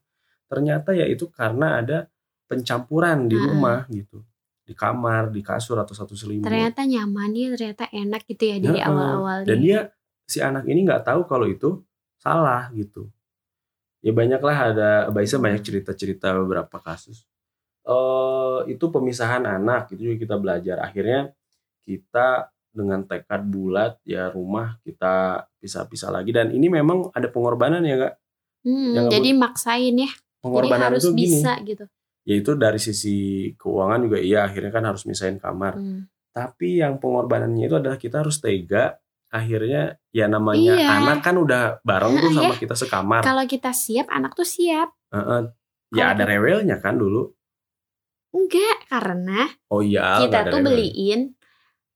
Ternyata 0.50 0.90
ya 0.90 1.06
itu 1.06 1.30
karena 1.30 1.78
ada 1.78 1.98
pencampuran 2.44 3.26
di 3.26 3.38
rumah 3.38 3.86
gitu. 3.88 4.20
Di 4.64 4.72
kamar, 4.72 5.28
di 5.28 5.44
kasur 5.44 5.76
atau 5.76 5.92
satu 5.92 6.16
selimut. 6.16 6.48
ternyata 6.48 6.82
nyaman 6.82 7.30
dia 7.30 7.52
ternyata 7.52 7.84
enak 7.92 8.24
gitu 8.24 8.44
ya 8.48 8.56
dari 8.58 8.80
awal-awal 8.80 9.44
Dan 9.44 9.58
dia 9.60 9.92
si 10.24 10.40
anak 10.40 10.64
ini 10.64 10.82
nggak 10.82 11.04
tahu 11.04 11.28
kalau 11.28 11.44
itu 11.44 11.84
salah 12.24 12.72
gitu. 12.72 13.12
Ya 14.00 14.12
banyaklah 14.12 14.56
ada 14.72 14.90
Baisa 15.12 15.36
Hmm. 15.36 15.44
banyak 15.44 15.60
cerita-cerita 15.62 16.32
beberapa 16.40 16.80
kasus. 16.80 17.28
eh 17.84 18.60
itu 18.72 18.88
pemisahan 18.88 19.44
anak 19.44 19.92
itu 19.92 20.08
juga 20.08 20.16
kita 20.16 20.36
belajar. 20.40 20.80
Akhirnya 20.80 21.36
kita 21.84 22.48
dengan 22.72 23.04
tekad 23.04 23.44
bulat 23.44 24.00
ya 24.08 24.32
rumah 24.32 24.80
kita 24.80 25.44
pisah-pisah 25.60 26.08
lagi 26.08 26.32
dan 26.32 26.48
ini 26.50 26.72
memang 26.72 27.12
ada 27.12 27.28
pengorbanan 27.28 27.84
ya 27.84 28.08
kak. 28.08 28.14
Hmm, 28.64 28.96
yang 28.96 29.06
jadi 29.12 29.30
maksain 29.36 30.00
ya 30.00 30.08
jadi 30.08 30.40
Pengorbanan 30.40 30.96
harus 30.96 31.04
itu 31.04 31.12
gini. 31.12 31.36
bisa 31.36 31.52
gitu 31.60 31.84
Yaitu 32.24 32.50
dari 32.56 32.80
sisi 32.80 33.16
keuangan 33.60 34.00
juga 34.00 34.16
iya 34.16 34.48
akhirnya 34.48 34.72
kan 34.72 34.84
harus 34.88 35.04
misahin 35.04 35.36
kamar. 35.36 35.76
Hmm. 35.76 36.08
Tapi 36.32 36.80
yang 36.80 36.96
pengorbanannya 36.96 37.68
itu 37.68 37.76
adalah 37.76 38.00
kita 38.00 38.24
harus 38.24 38.40
tega. 38.40 38.96
Akhirnya 39.34 39.82
ya 40.08 40.26
namanya 40.26 40.72
Iya. 40.72 40.88
anak 40.94 41.18
kan 41.20 41.34
udah 41.34 41.82
bareng 41.82 42.14
tuh 42.16 42.30
sama 42.32 42.54
kita 42.54 42.74
sekamar. 42.76 43.20
kalau 43.20 43.42
kita 43.44 43.74
siap 43.74 44.06
anak 44.08 44.32
tuh 44.32 44.46
siap 44.46 44.94
Heeh. 45.10 45.50
Ya 45.90 46.06
Kalau 46.06 46.12
ada 46.12 46.22
kita- 46.22 46.30
rewelnya 46.32 46.76
kan 46.78 46.94
dulu. 46.94 47.34
enggak 48.30 48.86
karena 48.88 49.46
Oh 49.68 49.78
iya. 49.78 50.18
kita 50.20 50.46
tuh 50.48 50.58
rewel. 50.58 50.66
beliin 50.68 51.20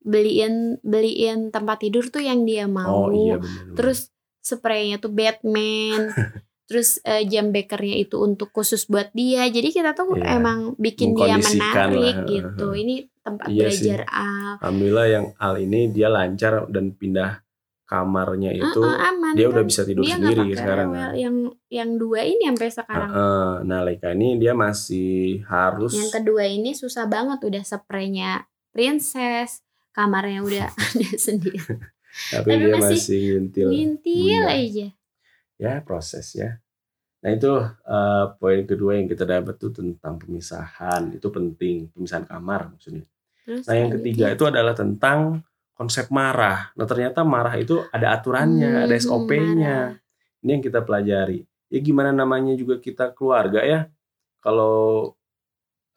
beliin 0.01 0.55
beliin 0.81 1.39
tempat 1.49 1.79
tidur 1.81 2.07
tuh 2.07 2.21
yang 2.21 2.43
dia 2.43 2.67
mau 2.67 3.07
Oh 3.07 3.11
iya 3.11 3.37
benar. 3.37 3.75
terus 3.75 4.11
spraynya 4.41 4.97
tuh 4.97 5.11
Batman 5.11 6.09
terus 6.69 7.01
eh, 7.03 7.25
jam 7.25 7.49
bekernya 7.49 7.97
itu 7.97 8.21
untuk 8.21 8.53
khusus 8.53 8.85
buat 8.85 9.09
dia 9.11 9.49
jadi 9.49 9.73
kita 9.73 9.91
tuh 9.93 10.13
Iya. 10.15 10.37
emang 10.37 10.77
bikin 10.77 11.17
dia 11.17 11.35
menarik 11.35 11.97
lah, 12.15 12.29
gitu 12.29 12.67
ini 12.73 12.95
tempat 13.19 13.49
Iya 13.49 13.67
belajar 13.67 14.01
Al 14.07 14.61
Alhamdulillah 14.61 15.07
yang 15.09 15.25
Al 15.35 15.55
ini 15.59 15.81
dia 15.89 16.09
lancar 16.09 16.69
dan 16.69 16.93
pindah 16.93 17.41
kamarnya 17.85 18.53
itu. 18.53 18.85
Heeh, 18.85 19.01
aman 19.01 19.33
dia 19.33 19.49
kan. 19.49 19.53
udah 19.55 19.65
bisa 19.65 19.81
tidur 19.83 20.05
dia 20.05 20.21
sendiri 20.21 20.53
sekarang, 20.53 20.89
rewel. 20.93 21.13
yang 21.17 21.37
yang 21.67 21.91
dua 21.97 22.21
ini 22.23 22.45
sampai 22.45 22.69
sekarang 22.69 23.11
Heeh. 23.11 23.49
Nah 23.65 23.81
Leika 23.81 24.09
ini 24.13 24.29
dia 24.37 24.53
masih 24.53 25.41
harus 25.45 25.93
yang 25.93 26.13
kedua 26.13 26.45
ini 26.45 26.77
susah 26.77 27.09
banget 27.09 27.41
udah 27.41 27.65
spraynya 27.65 28.45
princess 28.71 29.65
kamarnya 29.91 30.45
udah 30.45 30.69
ada 30.85 31.09
sendiri 31.17 31.65
tapi, 32.29 32.45
tapi 32.45 32.61
dia 32.61 32.77
masih 32.77 32.93
masih 32.93 33.21
ngintil. 33.41 33.69
ngintil 33.71 34.37
Bunda. 34.39 34.53
aja 34.55 34.87
Ya 35.59 35.83
proses 35.83 36.31
ya. 36.33 36.59
Nah 37.19 37.31
itu 37.35 37.51
eh, 37.67 38.25
poin 38.39 38.63
kedua 38.63 38.95
yang 38.95 39.11
kita 39.11 39.27
dapat 39.27 39.59
tuh 39.59 39.75
tentang 39.75 40.17
pemisahan 40.17 41.13
itu 41.13 41.27
penting 41.29 41.91
pemisahan 41.91 42.25
kamar 42.25 42.71
maksudnya. 42.71 43.03
terus 43.43 43.67
Nah 43.67 43.75
yang 43.75 43.91
ketiga 43.99 44.31
ya. 44.31 44.35
itu 44.35 44.45
adalah 44.47 44.73
tentang 44.73 45.43
konsep 45.75 46.11
marah. 46.11 46.71
Nah 46.75 46.87
ternyata 46.87 47.27
marah 47.27 47.55
itu 47.55 47.83
ada 47.91 48.15
aturannya, 48.15 48.71
Hmm, 48.71 48.85
ada. 48.87 48.95
SOP-nya. 48.95 49.99
Ini 50.43 50.51
yang 50.59 50.63
kita 50.63 50.83
pelajari. 50.83 51.43
Ya 51.69 51.79
gimana 51.83 52.15
namanya 52.15 52.55
juga 52.55 52.79
kita 52.79 53.11
keluarga 53.13 53.67
ya. 53.67 53.91
Kalau 54.39 55.13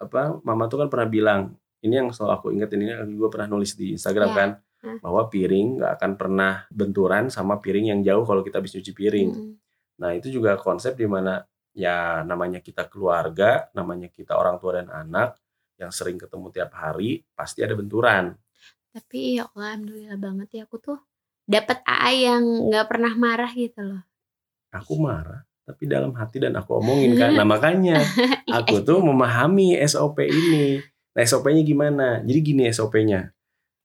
apa 0.01 0.41
mama 0.41 0.65
tuh 0.65 0.81
kan 0.81 0.89
pernah 0.89 1.05
bilang 1.05 1.41
ini 1.79 1.93
yang 1.93 2.09
selalu 2.09 2.31
aku 2.33 2.45
ingat 2.49 2.69
ini 2.73 2.89
aku 2.89 3.13
juga 3.13 3.27
pernah 3.37 3.47
nulis 3.53 3.77
di 3.77 3.93
Instagram 3.93 4.29
Ya. 4.29 4.37
kan 4.37 4.49
Hmm. 4.81 4.97
bahwa 4.97 5.29
piring 5.29 5.77
nggak 5.77 5.91
akan 6.01 6.11
pernah 6.17 6.65
benturan 6.73 7.29
sama 7.29 7.61
piring 7.61 7.93
yang 7.93 8.01
jauh 8.01 8.25
kalau 8.25 8.41
kita 8.41 8.57
habis 8.57 8.73
cuci 8.73 8.97
piring. 8.97 9.29
Mm-mm. 9.29 9.53
Nah 10.01 10.17
itu 10.17 10.33
juga 10.33 10.57
konsep 10.57 10.97
di 10.97 11.05
mana 11.05 11.45
ya 11.77 12.25
namanya 12.25 12.65
kita 12.65 12.89
keluarga, 12.89 13.69
namanya 13.77 14.09
kita 14.09 14.33
orang 14.33 14.57
tua 14.57 14.81
dan 14.81 14.89
anak 14.89 15.37
yang 15.77 15.93
sering 15.93 16.17
ketemu 16.17 16.49
tiap 16.49 16.73
hari 16.73 17.21
pasti 17.33 17.61
ada 17.61 17.73
benturan. 17.73 18.37
tapi 18.91 19.39
ya 19.39 19.47
Allah 19.55 19.79
alhamdulillah 19.79 20.19
banget 20.19 20.47
ya 20.51 20.61
aku 20.67 20.77
tuh 20.83 20.99
dapat 21.47 21.79
AA 21.87 22.11
yang 22.27 22.43
nggak 22.67 22.85
pernah 22.91 23.13
marah 23.15 23.47
gitu 23.55 23.79
loh 23.87 24.03
Aku 24.71 24.95
marah, 25.03 25.43
tapi 25.67 25.83
dalam 25.83 26.15
hati 26.15 26.39
dan 26.39 26.55
aku 26.55 26.79
omongin 26.79 27.19
kan. 27.19 27.35
Nah 27.35 27.43
makanya 27.53 27.99
aku 28.47 28.79
tuh 28.87 29.03
memahami 29.03 29.75
SOP 29.83 30.23
ini. 30.23 30.79
Nah 31.11 31.21
SOP-nya 31.27 31.59
gimana? 31.67 32.23
Jadi 32.23 32.39
gini 32.39 32.63
SOP-nya. 32.71 33.35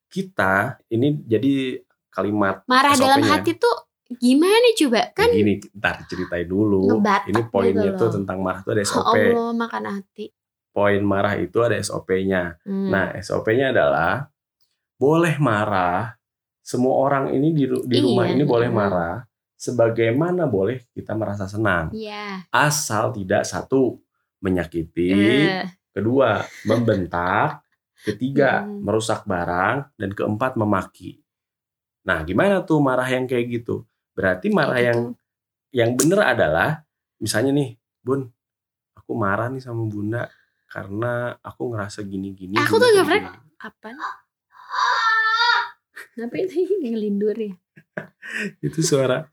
Kita 0.07 0.79
ini 0.89 1.21
jadi 1.27 1.77
kalimat 2.09 2.65
marah 2.65 2.97
dalam 2.97 3.21
hati 3.21 3.59
tuh 3.59 3.77
gimana 4.07 4.71
coba 4.79 5.03
kan 5.13 5.29
Kayak 5.29 5.39
gini, 5.43 5.55
ntar 5.75 5.97
ceritain 6.07 6.47
dulu. 6.47 6.87
Ngebatak 6.87 7.27
Ini 7.29 7.43
poinnya 7.51 7.91
gitu 7.91 7.99
tuh 7.99 8.07
loh. 8.07 8.15
tentang 8.23 8.39
marah 8.39 8.61
tuh 8.63 8.73
ada 8.79 8.83
oh 8.83 8.89
SOP. 8.95 9.17
Allah 9.19 9.51
makan 9.53 9.85
hati 9.91 10.27
Poin 10.71 11.01
marah 11.03 11.35
itu 11.41 11.59
ada 11.65 11.75
SOP-nya. 11.81 12.61
Hmm. 12.63 12.93
Nah, 12.93 13.17
SOP-nya 13.17 13.73
adalah 13.73 14.29
boleh 14.95 15.41
marah. 15.41 16.13
Semua 16.61 17.01
orang 17.01 17.33
ini 17.33 17.57
di, 17.57 17.65
di 17.65 17.97
rumah 17.97 18.29
Iya, 18.29 18.37
ini 18.37 18.45
boleh 18.45 18.69
marah. 18.69 19.25
Sebagaimana 19.57 20.45
boleh 20.45 20.85
kita 20.93 21.17
merasa 21.17 21.49
senang. 21.49 21.89
Iya. 21.97 22.45
Asal 22.53 23.09
tidak 23.17 23.49
satu 23.49 23.97
menyakiti, 24.45 25.17
Eh, 25.17 25.65
kedua 25.97 26.45
membentak, 26.69 27.65
ketiga 28.07 28.63
Hmm. 28.63 28.87
merusak 28.87 29.27
barang, 29.27 29.91
dan 29.99 30.11
keempat 30.15 30.55
memaki. 30.55 31.19
Nah, 32.07 32.23
gimana 32.23 32.63
tuh 32.63 32.79
marah 32.79 33.07
yang 33.07 33.27
kayak 33.27 33.47
gitu? 33.51 33.83
Berarti 34.15 34.47
marah 34.49 34.79
kayak 34.79 34.87
yang 34.87 35.01
gitu. 35.03 35.19
yang 35.75 35.91
bener 35.99 36.21
adalah 36.23 36.71
misalnya 37.19 37.51
nih, 37.51 37.71
Bun, 37.99 38.31
aku 38.95 39.13
marah 39.13 39.51
nih 39.51 39.59
sama 39.59 39.83
Bunda 39.83 40.31
karena 40.71 41.35
aku 41.43 41.75
ngerasa 41.75 42.07
gini-gini. 42.07 42.55
Aku 42.55 42.79
tuh 42.79 42.87
gak 42.95 43.03
pernah- 43.03 43.35
gini." 43.35 43.59
Kapan? 43.59 43.95
Kenapa 46.15 46.35
itu 46.39 46.55
ngelindur 46.87 47.37
ya? 47.37 47.53
itu 48.67 48.81
suara 48.81 49.27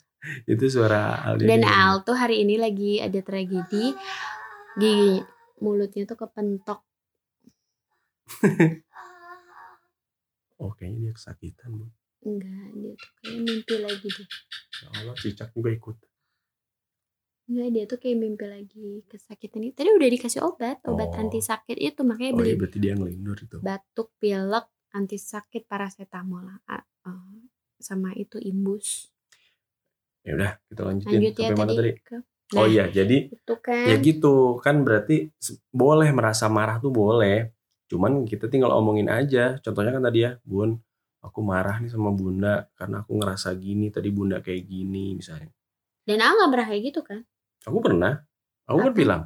itu 0.48 0.66
suara 0.68 1.20
Al 1.22 1.36
Dan 1.44 1.64
Al 1.64 2.02
tuh 2.02 2.16
hari 2.16 2.44
ini 2.44 2.56
lagi 2.56 2.98
ada 2.98 3.20
tragedi 3.20 3.92
gigi 4.74 5.20
mulutnya 5.60 6.04
tuh 6.04 6.18
kepentok. 6.18 6.80
Oh 10.60 10.72
kayaknya 10.74 11.10
dia 11.10 11.14
kesakitan 11.14 11.72
bu 11.76 11.88
Enggak, 12.24 12.72
dia 12.80 12.94
tuh 12.96 13.12
kayak 13.20 13.36
mimpi 13.44 13.76
lagi 13.84 14.08
deh. 14.08 14.28
ya 14.80 14.88
Allah 14.96 15.16
cicak 15.20 15.50
juga 15.52 15.70
ikut 15.72 15.98
Enggak, 17.44 17.68
dia 17.76 17.84
tuh 17.84 18.00
kayak 18.00 18.18
mimpi 18.18 18.46
lagi 18.48 18.88
kesakitan 19.06 19.62
itu. 19.68 19.76
Tadi 19.76 19.92
udah 19.92 20.10
dikasih 20.10 20.42
obat, 20.42 20.80
obat 20.88 21.12
Oh. 21.12 21.20
anti 21.20 21.44
sakit 21.44 21.76
itu 21.76 22.00
makanya 22.08 22.32
oh 22.32 22.38
beli 22.40 22.50
iya 22.50 22.56
berarti 22.56 22.78
dia 22.80 22.94
ngelindur 22.96 23.38
itu 23.38 23.58
batuk, 23.60 24.16
pilek, 24.16 24.66
anti 24.96 25.20
sakit, 25.20 25.68
paracetamol 25.68 26.48
ah, 26.64 26.84
sama 27.76 28.16
itu 28.16 28.40
imbus. 28.40 29.12
ya 30.24 30.40
udah 30.40 30.52
kita 30.72 30.82
lanjutin 30.88 31.20
Lanjut 31.20 31.36
ya 31.36 31.48
sampai 31.52 31.58
mana 31.60 31.72
tadi. 31.76 31.80
tadi 31.84 31.92
ke 32.00 32.16
oh 32.56 32.64
Nah, 32.64 32.68
iya 32.70 32.86
jadi 32.88 33.18
itu 33.28 33.54
kan. 33.60 33.86
ya 33.92 33.96
gitu 34.00 34.36
kan 34.64 34.76
berarti 34.88 35.16
boleh 35.68 36.10
merasa 36.16 36.48
marah 36.48 36.80
tuh 36.80 36.96
boleh 36.96 37.52
cuman 37.94 38.26
kita 38.26 38.50
tinggal 38.50 38.74
omongin 38.74 39.06
aja 39.06 39.62
contohnya 39.62 39.94
kan 39.94 40.04
tadi 40.04 40.26
ya 40.26 40.42
bun 40.42 40.82
aku 41.22 41.40
marah 41.40 41.78
nih 41.78 41.94
sama 41.94 42.10
bunda 42.10 42.66
karena 42.74 43.06
aku 43.06 43.14
ngerasa 43.16 43.54
gini 43.56 43.94
tadi 43.94 44.10
bunda 44.10 44.42
kayak 44.42 44.66
gini 44.66 45.14
misalnya 45.14 45.54
Dan 46.04 46.20
Al 46.20 46.34
nggak 46.36 46.50
pernah 46.50 46.68
kayak 46.68 46.84
gitu 46.90 47.02
kan? 47.02 47.22
aku 47.64 47.78
pernah 47.80 48.14
aku 48.66 48.78
kan 48.82 48.90
Apa? 48.90 48.98
bilang 48.98 49.22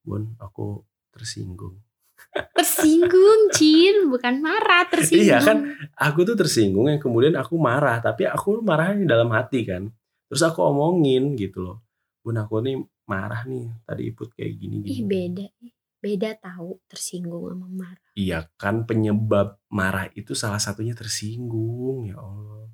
bun 0.00 0.36
aku 0.36 0.84
tersinggung 1.10 1.80
Tersinggung, 2.54 3.48
Cin, 3.50 4.12
bukan 4.12 4.38
marah, 4.38 4.84
tersinggung. 4.86 5.24
Iya 5.24 5.38
kan? 5.40 5.58
aku 5.96 6.22
tuh 6.22 6.36
tersinggung 6.36 6.86
yang 6.86 7.00
kemudian 7.00 7.34
aku 7.34 7.56
marah 7.56 7.98
tapi 7.98 8.28
aku 8.28 8.60
marahnya 8.60 9.08
dalam 9.08 9.32
hati 9.32 9.64
kan 9.64 9.88
terus 10.28 10.44
aku 10.44 10.60
omongin 10.62 11.34
gitu 11.34 11.64
loh 11.64 11.78
bun 12.20 12.36
aku 12.36 12.60
nih 12.60 12.76
marah 13.04 13.42
nih 13.42 13.66
tadi 13.82 14.02
iput 14.06 14.30
kayak 14.30 14.52
gini 14.54 14.76
gini 14.78 14.92
Ih 14.92 15.02
beda, 15.02 15.46
ih. 15.58 15.72
beda 15.98 16.30
tahu 16.38 16.78
tersinggung 16.86 17.48
sama 17.48 17.66
marah. 17.66 18.09
Iya 18.20 18.52
kan 18.60 18.84
penyebab 18.84 19.56
marah 19.72 20.12
itu 20.12 20.36
salah 20.36 20.60
satunya 20.60 20.92
tersinggung 20.92 22.04
ya 22.04 22.20
Allah. 22.20 22.68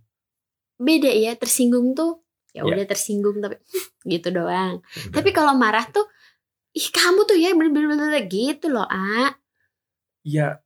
Beda 0.76 1.06
ya, 1.08 1.38
tersinggung 1.38 1.94
tuh 1.94 2.26
ya 2.50 2.64
Ya. 2.64 2.72
udah 2.72 2.86
tersinggung 2.88 3.38
tapi 3.38 3.62
gitu 4.12 4.34
doang. 4.34 4.82
Udah. 4.82 5.12
Tapi 5.14 5.30
kalau 5.30 5.54
marah 5.54 5.86
tuh 5.86 6.02
ih 6.74 6.88
kamu 6.90 7.24
tuh 7.24 7.38
ya 7.38 7.54
bener-bener 7.54 8.10
gitu 8.26 8.68
loh, 8.68 8.84
A. 8.84 9.32
ya 10.20 10.58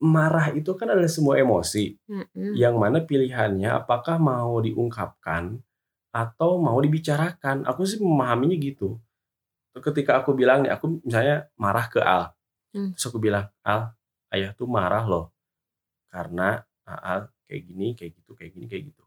marah 0.00 0.54
itu 0.56 0.72
kan 0.78 0.88
adalah 0.88 1.10
semua 1.12 1.36
emosi 1.36 1.92
Mm-mm. 2.08 2.56
yang 2.56 2.80
mana 2.80 3.04
pilihannya 3.04 3.68
apakah 3.68 4.16
mau 4.16 4.56
diungkapkan 4.62 5.60
atau 6.10 6.56
mau 6.56 6.78
dibicarakan. 6.80 7.68
Aku 7.68 7.84
sih 7.84 8.00
memahaminya 8.00 8.56
gitu. 8.56 8.96
Ketika 9.76 10.22
aku 10.24 10.32
bilang 10.34 10.64
nih, 10.64 10.72
aku 10.74 10.98
misalnya 11.04 11.48
marah 11.56 11.86
ke 11.86 12.00
Al, 12.00 12.32
Hmm. 12.70 12.94
terus 12.94 13.06
aku 13.10 13.18
bilang 13.18 13.50
Al, 13.66 13.90
ayah 14.34 14.50
tuh 14.58 14.68
marah 14.70 15.04
loh 15.06 15.26
karena 16.12 16.62
Al 16.90 17.30
kayak 17.46 17.62
gini, 17.70 17.86
kayak 17.94 18.12
gitu, 18.18 18.30
kayak 18.34 18.50
gini, 18.56 18.66
kayak 18.66 18.84
gitu. 18.90 19.02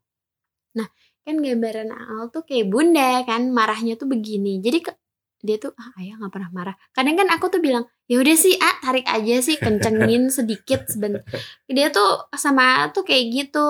Kan 1.23 1.39
gambaran 1.39 1.89
Al 1.95 2.27
tuh 2.35 2.43
kayak 2.43 2.67
bunda 2.67 3.23
kan, 3.23 3.47
marahnya 3.51 3.95
tuh 3.95 4.07
begini. 4.11 4.59
Jadi 4.59 4.83
ke- 4.83 4.99
dia 5.43 5.59
tuh 5.59 5.75
ah 5.75 5.91
ayah 5.99 6.15
nggak 6.19 6.31
pernah 6.35 6.51
marah. 6.55 6.75
Kadang 6.95 7.15
kan 7.19 7.27
aku 7.31 7.51
tuh 7.51 7.59
bilang 7.59 7.83
ya 8.07 8.19
udah 8.19 8.35
sih 8.35 8.55
ah 8.59 8.75
tarik 8.79 9.03
aja 9.07 9.35
sih 9.43 9.55
kencengin 9.59 10.31
sedikit 10.31 10.87
sebentar. 10.87 11.23
Dia 11.67 11.91
tuh 11.91 12.27
sama 12.35 12.91
tuh 12.95 13.03
kayak 13.07 13.25
gitu 13.31 13.67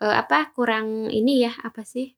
Eh, 0.00 0.16
apa 0.16 0.48
kurang 0.56 1.12
ini 1.12 1.44
ya 1.44 1.52
apa 1.60 1.84
sih? 1.84 2.16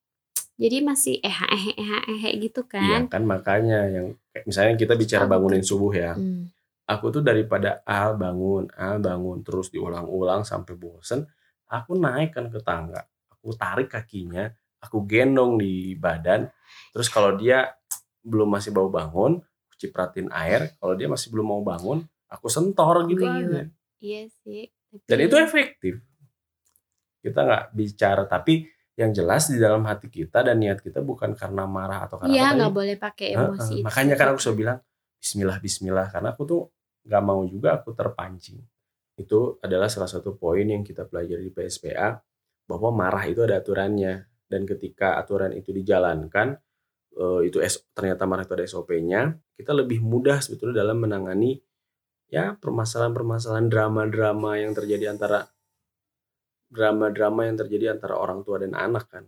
Jadi 0.55 0.87
masih 0.87 1.19
eh 1.19 1.39
eh 1.51 1.65
eh 1.75 1.91
eh 2.31 2.33
gitu 2.39 2.63
Iya 2.63 2.71
kan. 2.71 3.11
kan 3.11 3.23
makanya 3.27 3.91
yang 3.91 4.15
kayak 4.31 4.47
misalnya 4.47 4.75
kita 4.79 4.95
bicara 4.95 5.27
bangunin 5.27 5.67
subuh 5.67 5.91
ya. 5.91 6.15
Hmm. 6.15 6.47
Aku 6.93 7.09
tuh 7.09 7.23
daripada 7.25 7.81
Al 7.89 8.21
bangun, 8.21 8.69
Al 8.77 9.01
bangun 9.01 9.41
terus 9.41 9.73
diulang-ulang 9.73 10.45
sampai 10.45 10.77
bosen, 10.77 11.25
aku 11.73 11.97
naik 11.97 12.37
kan 12.37 12.53
ke 12.53 12.61
tangga, 12.61 13.01
aku 13.33 13.57
tarik 13.57 13.89
kakinya, 13.89 14.45
aku 14.79 15.03
gendong 15.09 15.57
di 15.57 15.97
badan, 15.97 16.45
terus 16.93 17.09
kalau 17.09 17.33
dia 17.35 17.73
belum 18.21 18.53
masih 18.53 18.71
bau 18.77 18.93
bangun, 18.93 19.41
aku 19.41 19.75
cipratin 19.81 20.29
air, 20.31 20.77
kalau 20.77 20.93
dia 20.95 21.09
masih 21.09 21.33
belum 21.33 21.47
mau 21.49 21.63
bangun, 21.65 22.05
aku 22.29 22.47
sentor 22.53 23.09
gitu 23.09 23.25
aja. 23.25 23.67
Iya 23.99 24.23
sih. 24.45 24.69
Dan 25.09 25.19
itu 25.25 25.35
efektif. 25.41 26.03
Kita 27.23 27.39
nggak 27.47 27.65
bicara, 27.73 28.27
tapi 28.27 28.67
yang 28.93 29.09
jelas 29.17 29.49
di 29.49 29.57
dalam 29.57 29.81
hati 29.89 30.13
kita 30.13 30.45
dan 30.45 30.61
niat 30.61 30.85
kita 30.85 31.01
bukan 31.01 31.33
karena 31.33 31.65
marah 31.65 32.05
atau 32.05 32.21
karena 32.21 32.35
Iya 32.37 32.45
apa 32.45 32.55
nggak 32.61 32.69
tadi. 32.71 32.79
boleh 32.79 32.97
pakai 33.01 33.29
emosi. 33.33 33.75
itu. 33.81 33.85
makanya 33.89 34.15
kan 34.21 34.27
aku 34.37 34.41
selalu 34.45 34.59
bilang 34.61 34.79
Bismillah 35.17 35.59
Bismillah 35.65 36.07
karena 36.13 36.29
aku 36.37 36.43
tuh 36.45 36.61
nggak 37.07 37.23
mau 37.25 37.43
juga 37.47 37.79
aku 37.81 37.95
terpancing. 37.95 38.59
Itu 39.19 39.59
adalah 39.61 39.87
salah 39.91 40.09
satu 40.11 40.35
poin 40.39 40.65
yang 40.67 40.83
kita 40.83 41.07
pelajari 41.07 41.49
di 41.49 41.53
PSPA 41.53 42.19
bahwa 42.67 42.91
marah 42.95 43.25
itu 43.27 43.43
ada 43.43 43.59
aturannya 43.59 44.27
dan 44.47 44.63
ketika 44.69 45.17
aturan 45.19 45.53
itu 45.57 45.73
dijalankan 45.73 46.57
eh, 47.17 47.41
itu 47.49 47.59
ternyata 47.93 48.25
marah 48.29 48.45
itu 48.45 48.55
ada 48.57 48.67
SOP-nya 48.69 49.37
kita 49.57 49.73
lebih 49.77 50.01
mudah 50.01 50.41
sebetulnya 50.41 50.85
dalam 50.85 51.01
menangani 51.01 51.61
ya 52.33 52.57
permasalahan-permasalahan 52.57 53.69
drama-drama 53.69 54.57
yang 54.61 54.73
terjadi 54.73 55.13
antara 55.13 55.49
drama-drama 56.73 57.45
yang 57.45 57.57
terjadi 57.61 57.97
antara 57.97 58.17
orang 58.17 58.41
tua 58.41 58.65
dan 58.65 58.73
anak 58.73 59.05
kan. 59.13 59.25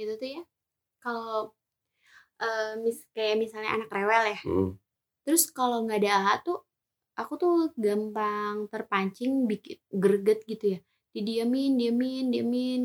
itu 0.00 0.16
tuh 0.16 0.28
ya 0.40 0.42
kalau 1.04 1.52
eh, 2.40 2.72
mis 2.80 3.04
kayak 3.12 3.36
misalnya 3.36 3.76
anak 3.76 3.90
rewel 3.92 4.24
ya 4.32 4.38
Hmm. 4.48 4.70
Terus 5.26 5.48
kalau 5.50 5.84
nggak 5.84 6.00
ada 6.04 6.10
AA 6.10 6.34
tuh 6.42 6.58
aku 7.14 7.32
tuh 7.36 7.54
gampang 7.76 8.64
terpancing 8.72 9.44
bikin 9.44 9.76
greget 9.92 10.40
gitu 10.48 10.76
ya. 10.76 10.80
Didiamin 11.12 11.76
diamin 11.76 12.30
diamin 12.30 12.82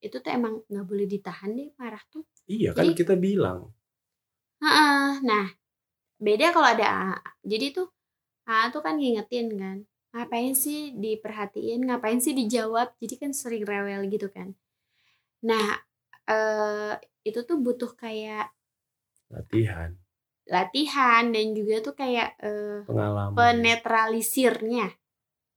itu 0.00 0.16
tuh 0.20 0.30
emang 0.32 0.62
nggak 0.68 0.86
boleh 0.86 1.06
ditahan 1.08 1.52
deh 1.52 1.68
marah 1.76 2.00
tuh. 2.08 2.24
Iya 2.46 2.72
kan 2.72 2.88
Jadi- 2.92 2.98
kita 3.00 3.14
bilang. 3.16 3.72
Heeh, 4.60 5.20
nah 5.20 5.46
beda 6.16 6.54
kalau 6.54 6.68
ada 6.72 6.86
AA 6.86 7.16
jadi 7.44 7.66
tuh 7.74 7.88
AA 8.46 8.72
tuh 8.72 8.80
kan 8.80 8.96
ngingetin 8.96 9.52
kan 9.58 9.76
ngapain 10.14 10.54
sih 10.54 10.94
diperhatiin? 10.94 11.84
Ngapain 11.84 12.22
sih 12.22 12.32
dijawab? 12.32 12.94
Jadi 13.02 13.14
kan 13.18 13.30
sering 13.34 13.66
rewel 13.66 14.06
gitu 14.08 14.30
kan. 14.30 14.54
Nah 15.42 15.82
eh 16.24 16.94
itu 17.26 17.40
tuh 17.44 17.58
butuh 17.60 17.92
kayak 17.98 18.48
latihan, 19.28 19.92
latihan 20.48 21.32
dan 21.32 21.46
juga 21.56 21.80
tuh 21.80 21.94
kayak 21.96 22.28
eh, 22.44 22.84
pengalaman. 22.84 23.32
penetralisirnya 23.36 24.86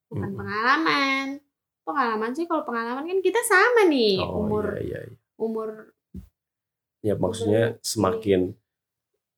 bukan 0.08 0.30
Mm-mm. 0.32 0.40
pengalaman 0.40 1.26
pengalaman 1.84 2.32
sih 2.36 2.46
kalau 2.48 2.64
pengalaman 2.68 3.04
kan 3.08 3.20
kita 3.24 3.42
sama 3.44 3.88
nih 3.92 4.20
Oh 4.24 4.48
umur 4.48 4.66
iya 4.80 4.84
iya. 4.84 5.00
iya. 5.12 5.18
umur 5.40 5.70
Ya 7.06 7.14
maksudnya 7.16 7.78
Umur- 7.78 7.80
semakin 7.86 8.42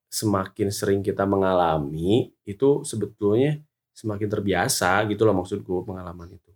semakin 0.10 0.68
sering 0.74 1.02
kita 1.06 1.24
mengalami 1.30 2.34
itu 2.48 2.82
sebetulnya 2.82 3.62
semakin 3.94 4.26
terbiasa 4.32 5.06
gitu 5.12 5.22
loh 5.28 5.36
maksudku 5.38 5.86
pengalaman 5.86 6.34
itu. 6.34 6.50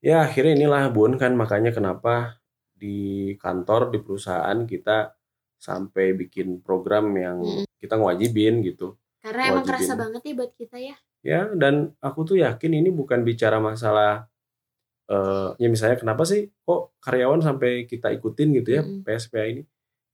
Ya 0.00 0.24
akhirnya 0.24 0.54
inilah 0.56 0.88
Bun 0.94 1.16
kan 1.20 1.32
makanya 1.36 1.72
kenapa 1.74 2.40
di 2.76 3.34
kantor 3.40 3.92
di 3.92 3.98
perusahaan 4.00 4.58
kita 4.64 5.12
sampai 5.60 6.16
bikin 6.16 6.58
program 6.58 7.12
yang 7.14 7.38
Mm. 7.38 7.64
kita 7.76 7.94
ngewajibin 7.94 8.64
gitu. 8.64 8.96
karena 9.20 9.52
emang 9.52 9.62
Wajibin. 9.62 9.68
kerasa 9.68 9.92
banget 9.94 10.22
ya 10.24 10.32
buat 10.34 10.52
kita 10.56 10.76
ya 10.80 10.96
Ya 11.20 11.40
dan 11.52 11.92
aku 12.00 12.24
tuh 12.24 12.40
yakin 12.40 12.72
ini 12.72 12.88
bukan 12.88 13.20
bicara 13.20 13.60
masalah 13.60 14.24
eh 15.04 15.50
ya 15.58 15.68
misalnya 15.68 16.00
kenapa 16.00 16.24
sih 16.24 16.48
kok 16.64 16.96
karyawan 16.98 17.44
sampai 17.44 17.84
kita 17.84 18.08
ikutin 18.10 18.56
gitu 18.56 18.70
ya 18.72 18.82
Mm-mm. 18.82 19.04
PSPA 19.04 19.44
ini? 19.44 19.62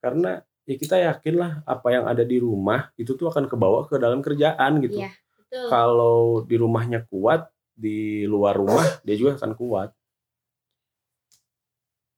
Karena 0.03 0.43
ya 0.65 0.75
kita 0.75 0.97
yakin 0.99 1.35
lah 1.37 1.53
apa 1.63 1.89
yang 1.95 2.05
ada 2.05 2.27
di 2.27 2.43
rumah 2.43 2.91
itu 2.97 3.15
tuh 3.15 3.31
akan 3.31 3.47
kebawa 3.47 3.87
ke 3.87 3.95
dalam 3.97 4.19
kerjaan 4.19 4.83
gitu. 4.83 4.99
Betul 5.39 5.71
Kalau 5.71 6.43
di 6.43 6.57
rumahnya 6.59 7.07
kuat, 7.07 7.47
di 7.71 8.27
luar 8.27 8.59
rumah 8.59 8.83
dia 9.07 9.15
juga 9.15 9.39
akan 9.39 9.55
kuat. 9.55 9.95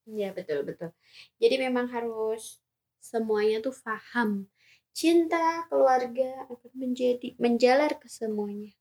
Iya 0.08 0.32
betul 0.32 0.64
betul. 0.64 0.88
Jadi 1.36 1.54
memang 1.60 1.92
harus 1.92 2.56
semuanya 3.00 3.62
tuh 3.62 3.74
paham. 3.82 4.46
Cinta 4.92 5.66
keluarga 5.70 6.46
akan 6.50 6.72
menjadi 6.74 7.38
menjalar 7.38 7.96
ke 8.02 8.10
semuanya. 8.10 8.74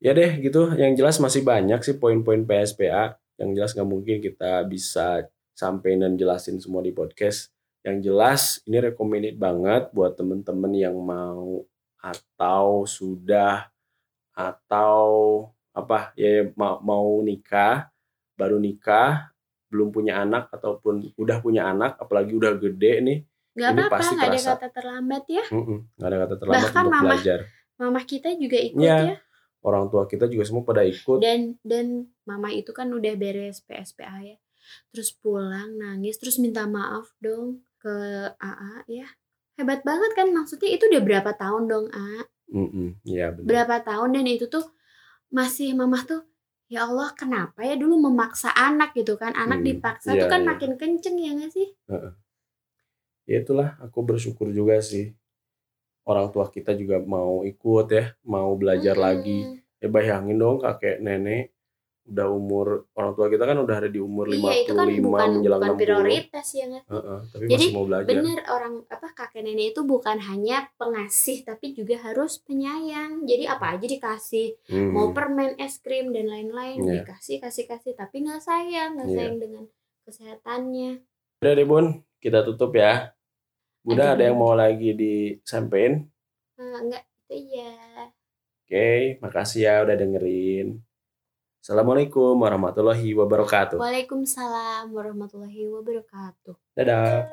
Ya 0.00 0.16
deh 0.16 0.40
gitu, 0.40 0.74
yang 0.74 0.96
jelas 0.96 1.20
masih 1.20 1.44
banyak 1.44 1.80
sih 1.84 1.96
poin-poin 2.00 2.42
PSPA. 2.42 3.20
Yang 3.40 3.50
jelas 3.56 3.70
nggak 3.76 3.90
mungkin 3.90 4.16
kita 4.20 4.64
bisa 4.66 5.28
sampein 5.54 6.00
dan 6.00 6.16
jelasin 6.16 6.56
semua 6.58 6.80
di 6.80 6.90
podcast. 6.90 7.52
Yang 7.80 7.96
jelas 8.12 8.42
ini 8.68 8.80
recommended 8.80 9.36
banget 9.40 9.88
buat 9.92 10.16
temen-temen 10.16 10.72
yang 10.76 10.96
mau 11.00 11.64
atau 12.00 12.88
sudah 12.88 13.68
atau 14.32 15.04
apa 15.76 16.16
ya 16.16 16.48
mau, 16.56 16.80
mau 16.80 17.08
nikah 17.20 17.92
baru 18.34 18.56
nikah 18.56 19.29
belum 19.70 19.88
punya 19.88 20.18
anak 20.18 20.50
ataupun 20.50 21.14
udah 21.14 21.38
punya 21.38 21.62
anak 21.64 21.94
apalagi 21.96 22.32
udah 22.32 22.52
gede 22.56 22.92
nih 23.00 23.18
Gak 23.52 23.70
apa-apa, 23.72 23.92
pasti 23.92 24.14
nggak 24.14 24.28
ada 24.28 24.40
kata 24.48 24.68
terlambat 24.70 25.24
ya. 25.26 25.44
mm-mm, 25.48 25.78
nggak 25.92 26.08
ada 26.08 26.18
kata 26.20 26.34
terlambat 26.36 26.60
Bahkan 26.60 26.74
untuk 26.76 26.92
mama- 26.92 27.04
belajar 27.08 27.40
Mama 27.76 28.00
kita 28.04 28.28
juga 28.34 28.58
ikut 28.60 28.78
Iya. 28.78 28.96
ya. 29.00 29.16
orang 29.60 29.84
tua 29.86 30.04
kita 30.04 30.24
juga 30.26 30.44
semua 30.44 30.62
pada 30.62 30.82
ikut 30.82 31.18
Dan 31.18 31.40
dan 31.60 31.86
mama 32.22 32.48
itu 32.50 32.70
kan 32.70 32.88
udah 32.88 33.14
beres 33.14 33.60
PSPA 33.60 34.16
ya. 34.22 34.36
Terus 34.90 35.10
pulang 35.12 35.74
nangis, 35.74 36.14
terus 36.14 36.36
minta 36.36 36.64
maaf 36.64 37.08
dong 37.18 37.60
ke 37.76 37.94
AA 38.32 38.84
ya. 38.86 39.08
Hebat 39.54 39.80
banget 39.80 40.12
kan 40.14 40.28
maksudnya 40.28 40.68
itu 40.68 40.86
udah 40.86 41.02
berapa 41.02 41.30
tahun 41.32 41.62
dong 41.66 41.86
A? 41.90 42.24
Mm-mm, 42.48 43.00
iya 43.02 43.30
benar 43.30 43.46
Berapa 43.46 43.76
tahun 43.82 44.10
dan 44.12 44.26
itu 44.26 44.46
tuh 44.46 44.64
masih 45.28 45.72
mama 45.72 46.00
tuh 46.02 46.20
ya 46.72 46.78
Allah 46.88 47.08
kenapa 47.20 47.60
ya 47.68 47.74
dulu 47.82 47.94
memaksa 48.06 48.48
anak 48.66 48.88
gitu 48.98 49.14
kan? 49.22 49.32
Anak 49.42 49.60
Hmm, 49.60 49.68
dipaksa 49.68 50.10
iya, 50.10 50.20
tuh 50.20 50.28
kan 50.32 50.40
iya. 50.42 50.50
makin 50.50 50.72
kenceng 50.80 51.16
ya 51.24 51.30
gak 51.40 51.50
sih? 51.56 51.68
Ya 53.30 53.36
itulah 53.42 53.68
aku 53.84 53.98
bersyukur 54.08 54.48
juga 54.58 54.76
sih. 54.90 55.04
Orang 56.10 56.28
tua 56.34 56.46
kita 56.56 56.72
juga 56.80 56.96
mau 57.14 57.32
ikut 57.52 57.86
ya 57.98 58.04
mau 58.34 58.50
belajar 58.60 58.96
Mm-mm. 58.96 59.04
lagi. 59.06 59.38
Ya 59.82 59.88
bayangin 59.96 60.36
dong 60.42 60.56
kakek 60.64 60.96
nenek 61.06 61.44
udah 62.00 62.26
umur 62.26 62.88
orang 62.92 63.12
tua 63.12 63.28
kita 63.28 63.44
kan 63.44 63.54
udah 63.56 63.76
ada 63.76 63.88
di 63.88 64.00
umur 64.00 64.26
55 64.26 64.40
iya 64.40 64.54
itu 64.58 64.72
kan 64.72 64.86
bukan 64.98 65.28
menjelang 65.36 65.60
bukan 65.60 65.72
60 65.72 65.82
prioritas 65.84 66.46
ya 66.50 66.64
nggak? 66.66 66.82
Sih? 66.82 66.90
Heeh, 66.90 67.18
tapi 67.28 67.44
Jadi, 67.44 67.54
masih 67.60 67.72
mau 67.72 67.84
belajar. 67.86 68.08
bener 68.08 68.38
orang 68.48 68.74
apa 68.86 69.08
kakek 69.12 69.42
nenek 69.42 69.66
itu 69.70 69.80
bukan 69.84 70.16
hanya 70.18 70.56
pengasih 70.74 71.36
tapi 71.42 71.66
juga 71.70 71.96
harus 72.00 72.32
penyayang. 72.40 73.12
Jadi 73.24 73.44
apa 73.44 73.66
aja 73.72 73.86
dikasih. 73.86 74.48
Hmm, 74.66 74.90
mau 74.90 75.06
permen 75.10 75.54
es 75.56 75.78
krim 75.78 76.10
dan 76.10 76.26
lain-lain 76.26 76.78
Iya. 76.80 77.04
dikasih 77.04 77.36
kasih 77.38 77.64
kasih. 77.64 77.92
Tapi 77.94 78.16
nggak 78.20 78.40
sayang 78.40 78.96
nggak 78.96 79.06
Iya. 79.06 79.16
sayang 79.16 79.36
dengan 79.38 79.64
kesehatannya. 80.02 80.90
Udah 81.38 81.52
deh 81.52 81.64
bun. 81.64 81.86
Kita 82.16 82.42
tutup 82.42 82.74
ya. 82.74 83.14
Aduh. 83.80 83.96
udah 83.96 84.06
ada 84.12 84.22
yang 84.22 84.36
mau 84.36 84.52
lagi 84.52 84.92
disampaikan? 84.92 86.04
Nah, 86.54 86.84
nggak 86.84 87.00
itu 87.30 87.56
ya 87.56 87.72
oke 88.60 88.90
makasih 89.18 89.60
ya 89.64 89.74
udah 89.80 89.96
dengerin 89.96 90.82
Assalamualaikum 91.60 92.40
warahmatullahi 92.40 93.12
wabarakatuh. 93.12 93.76
Waalaikumsalam 93.76 94.96
warahmatullahi 94.96 95.68
wabarakatuh. 95.68 96.56
Dadah 96.72 97.28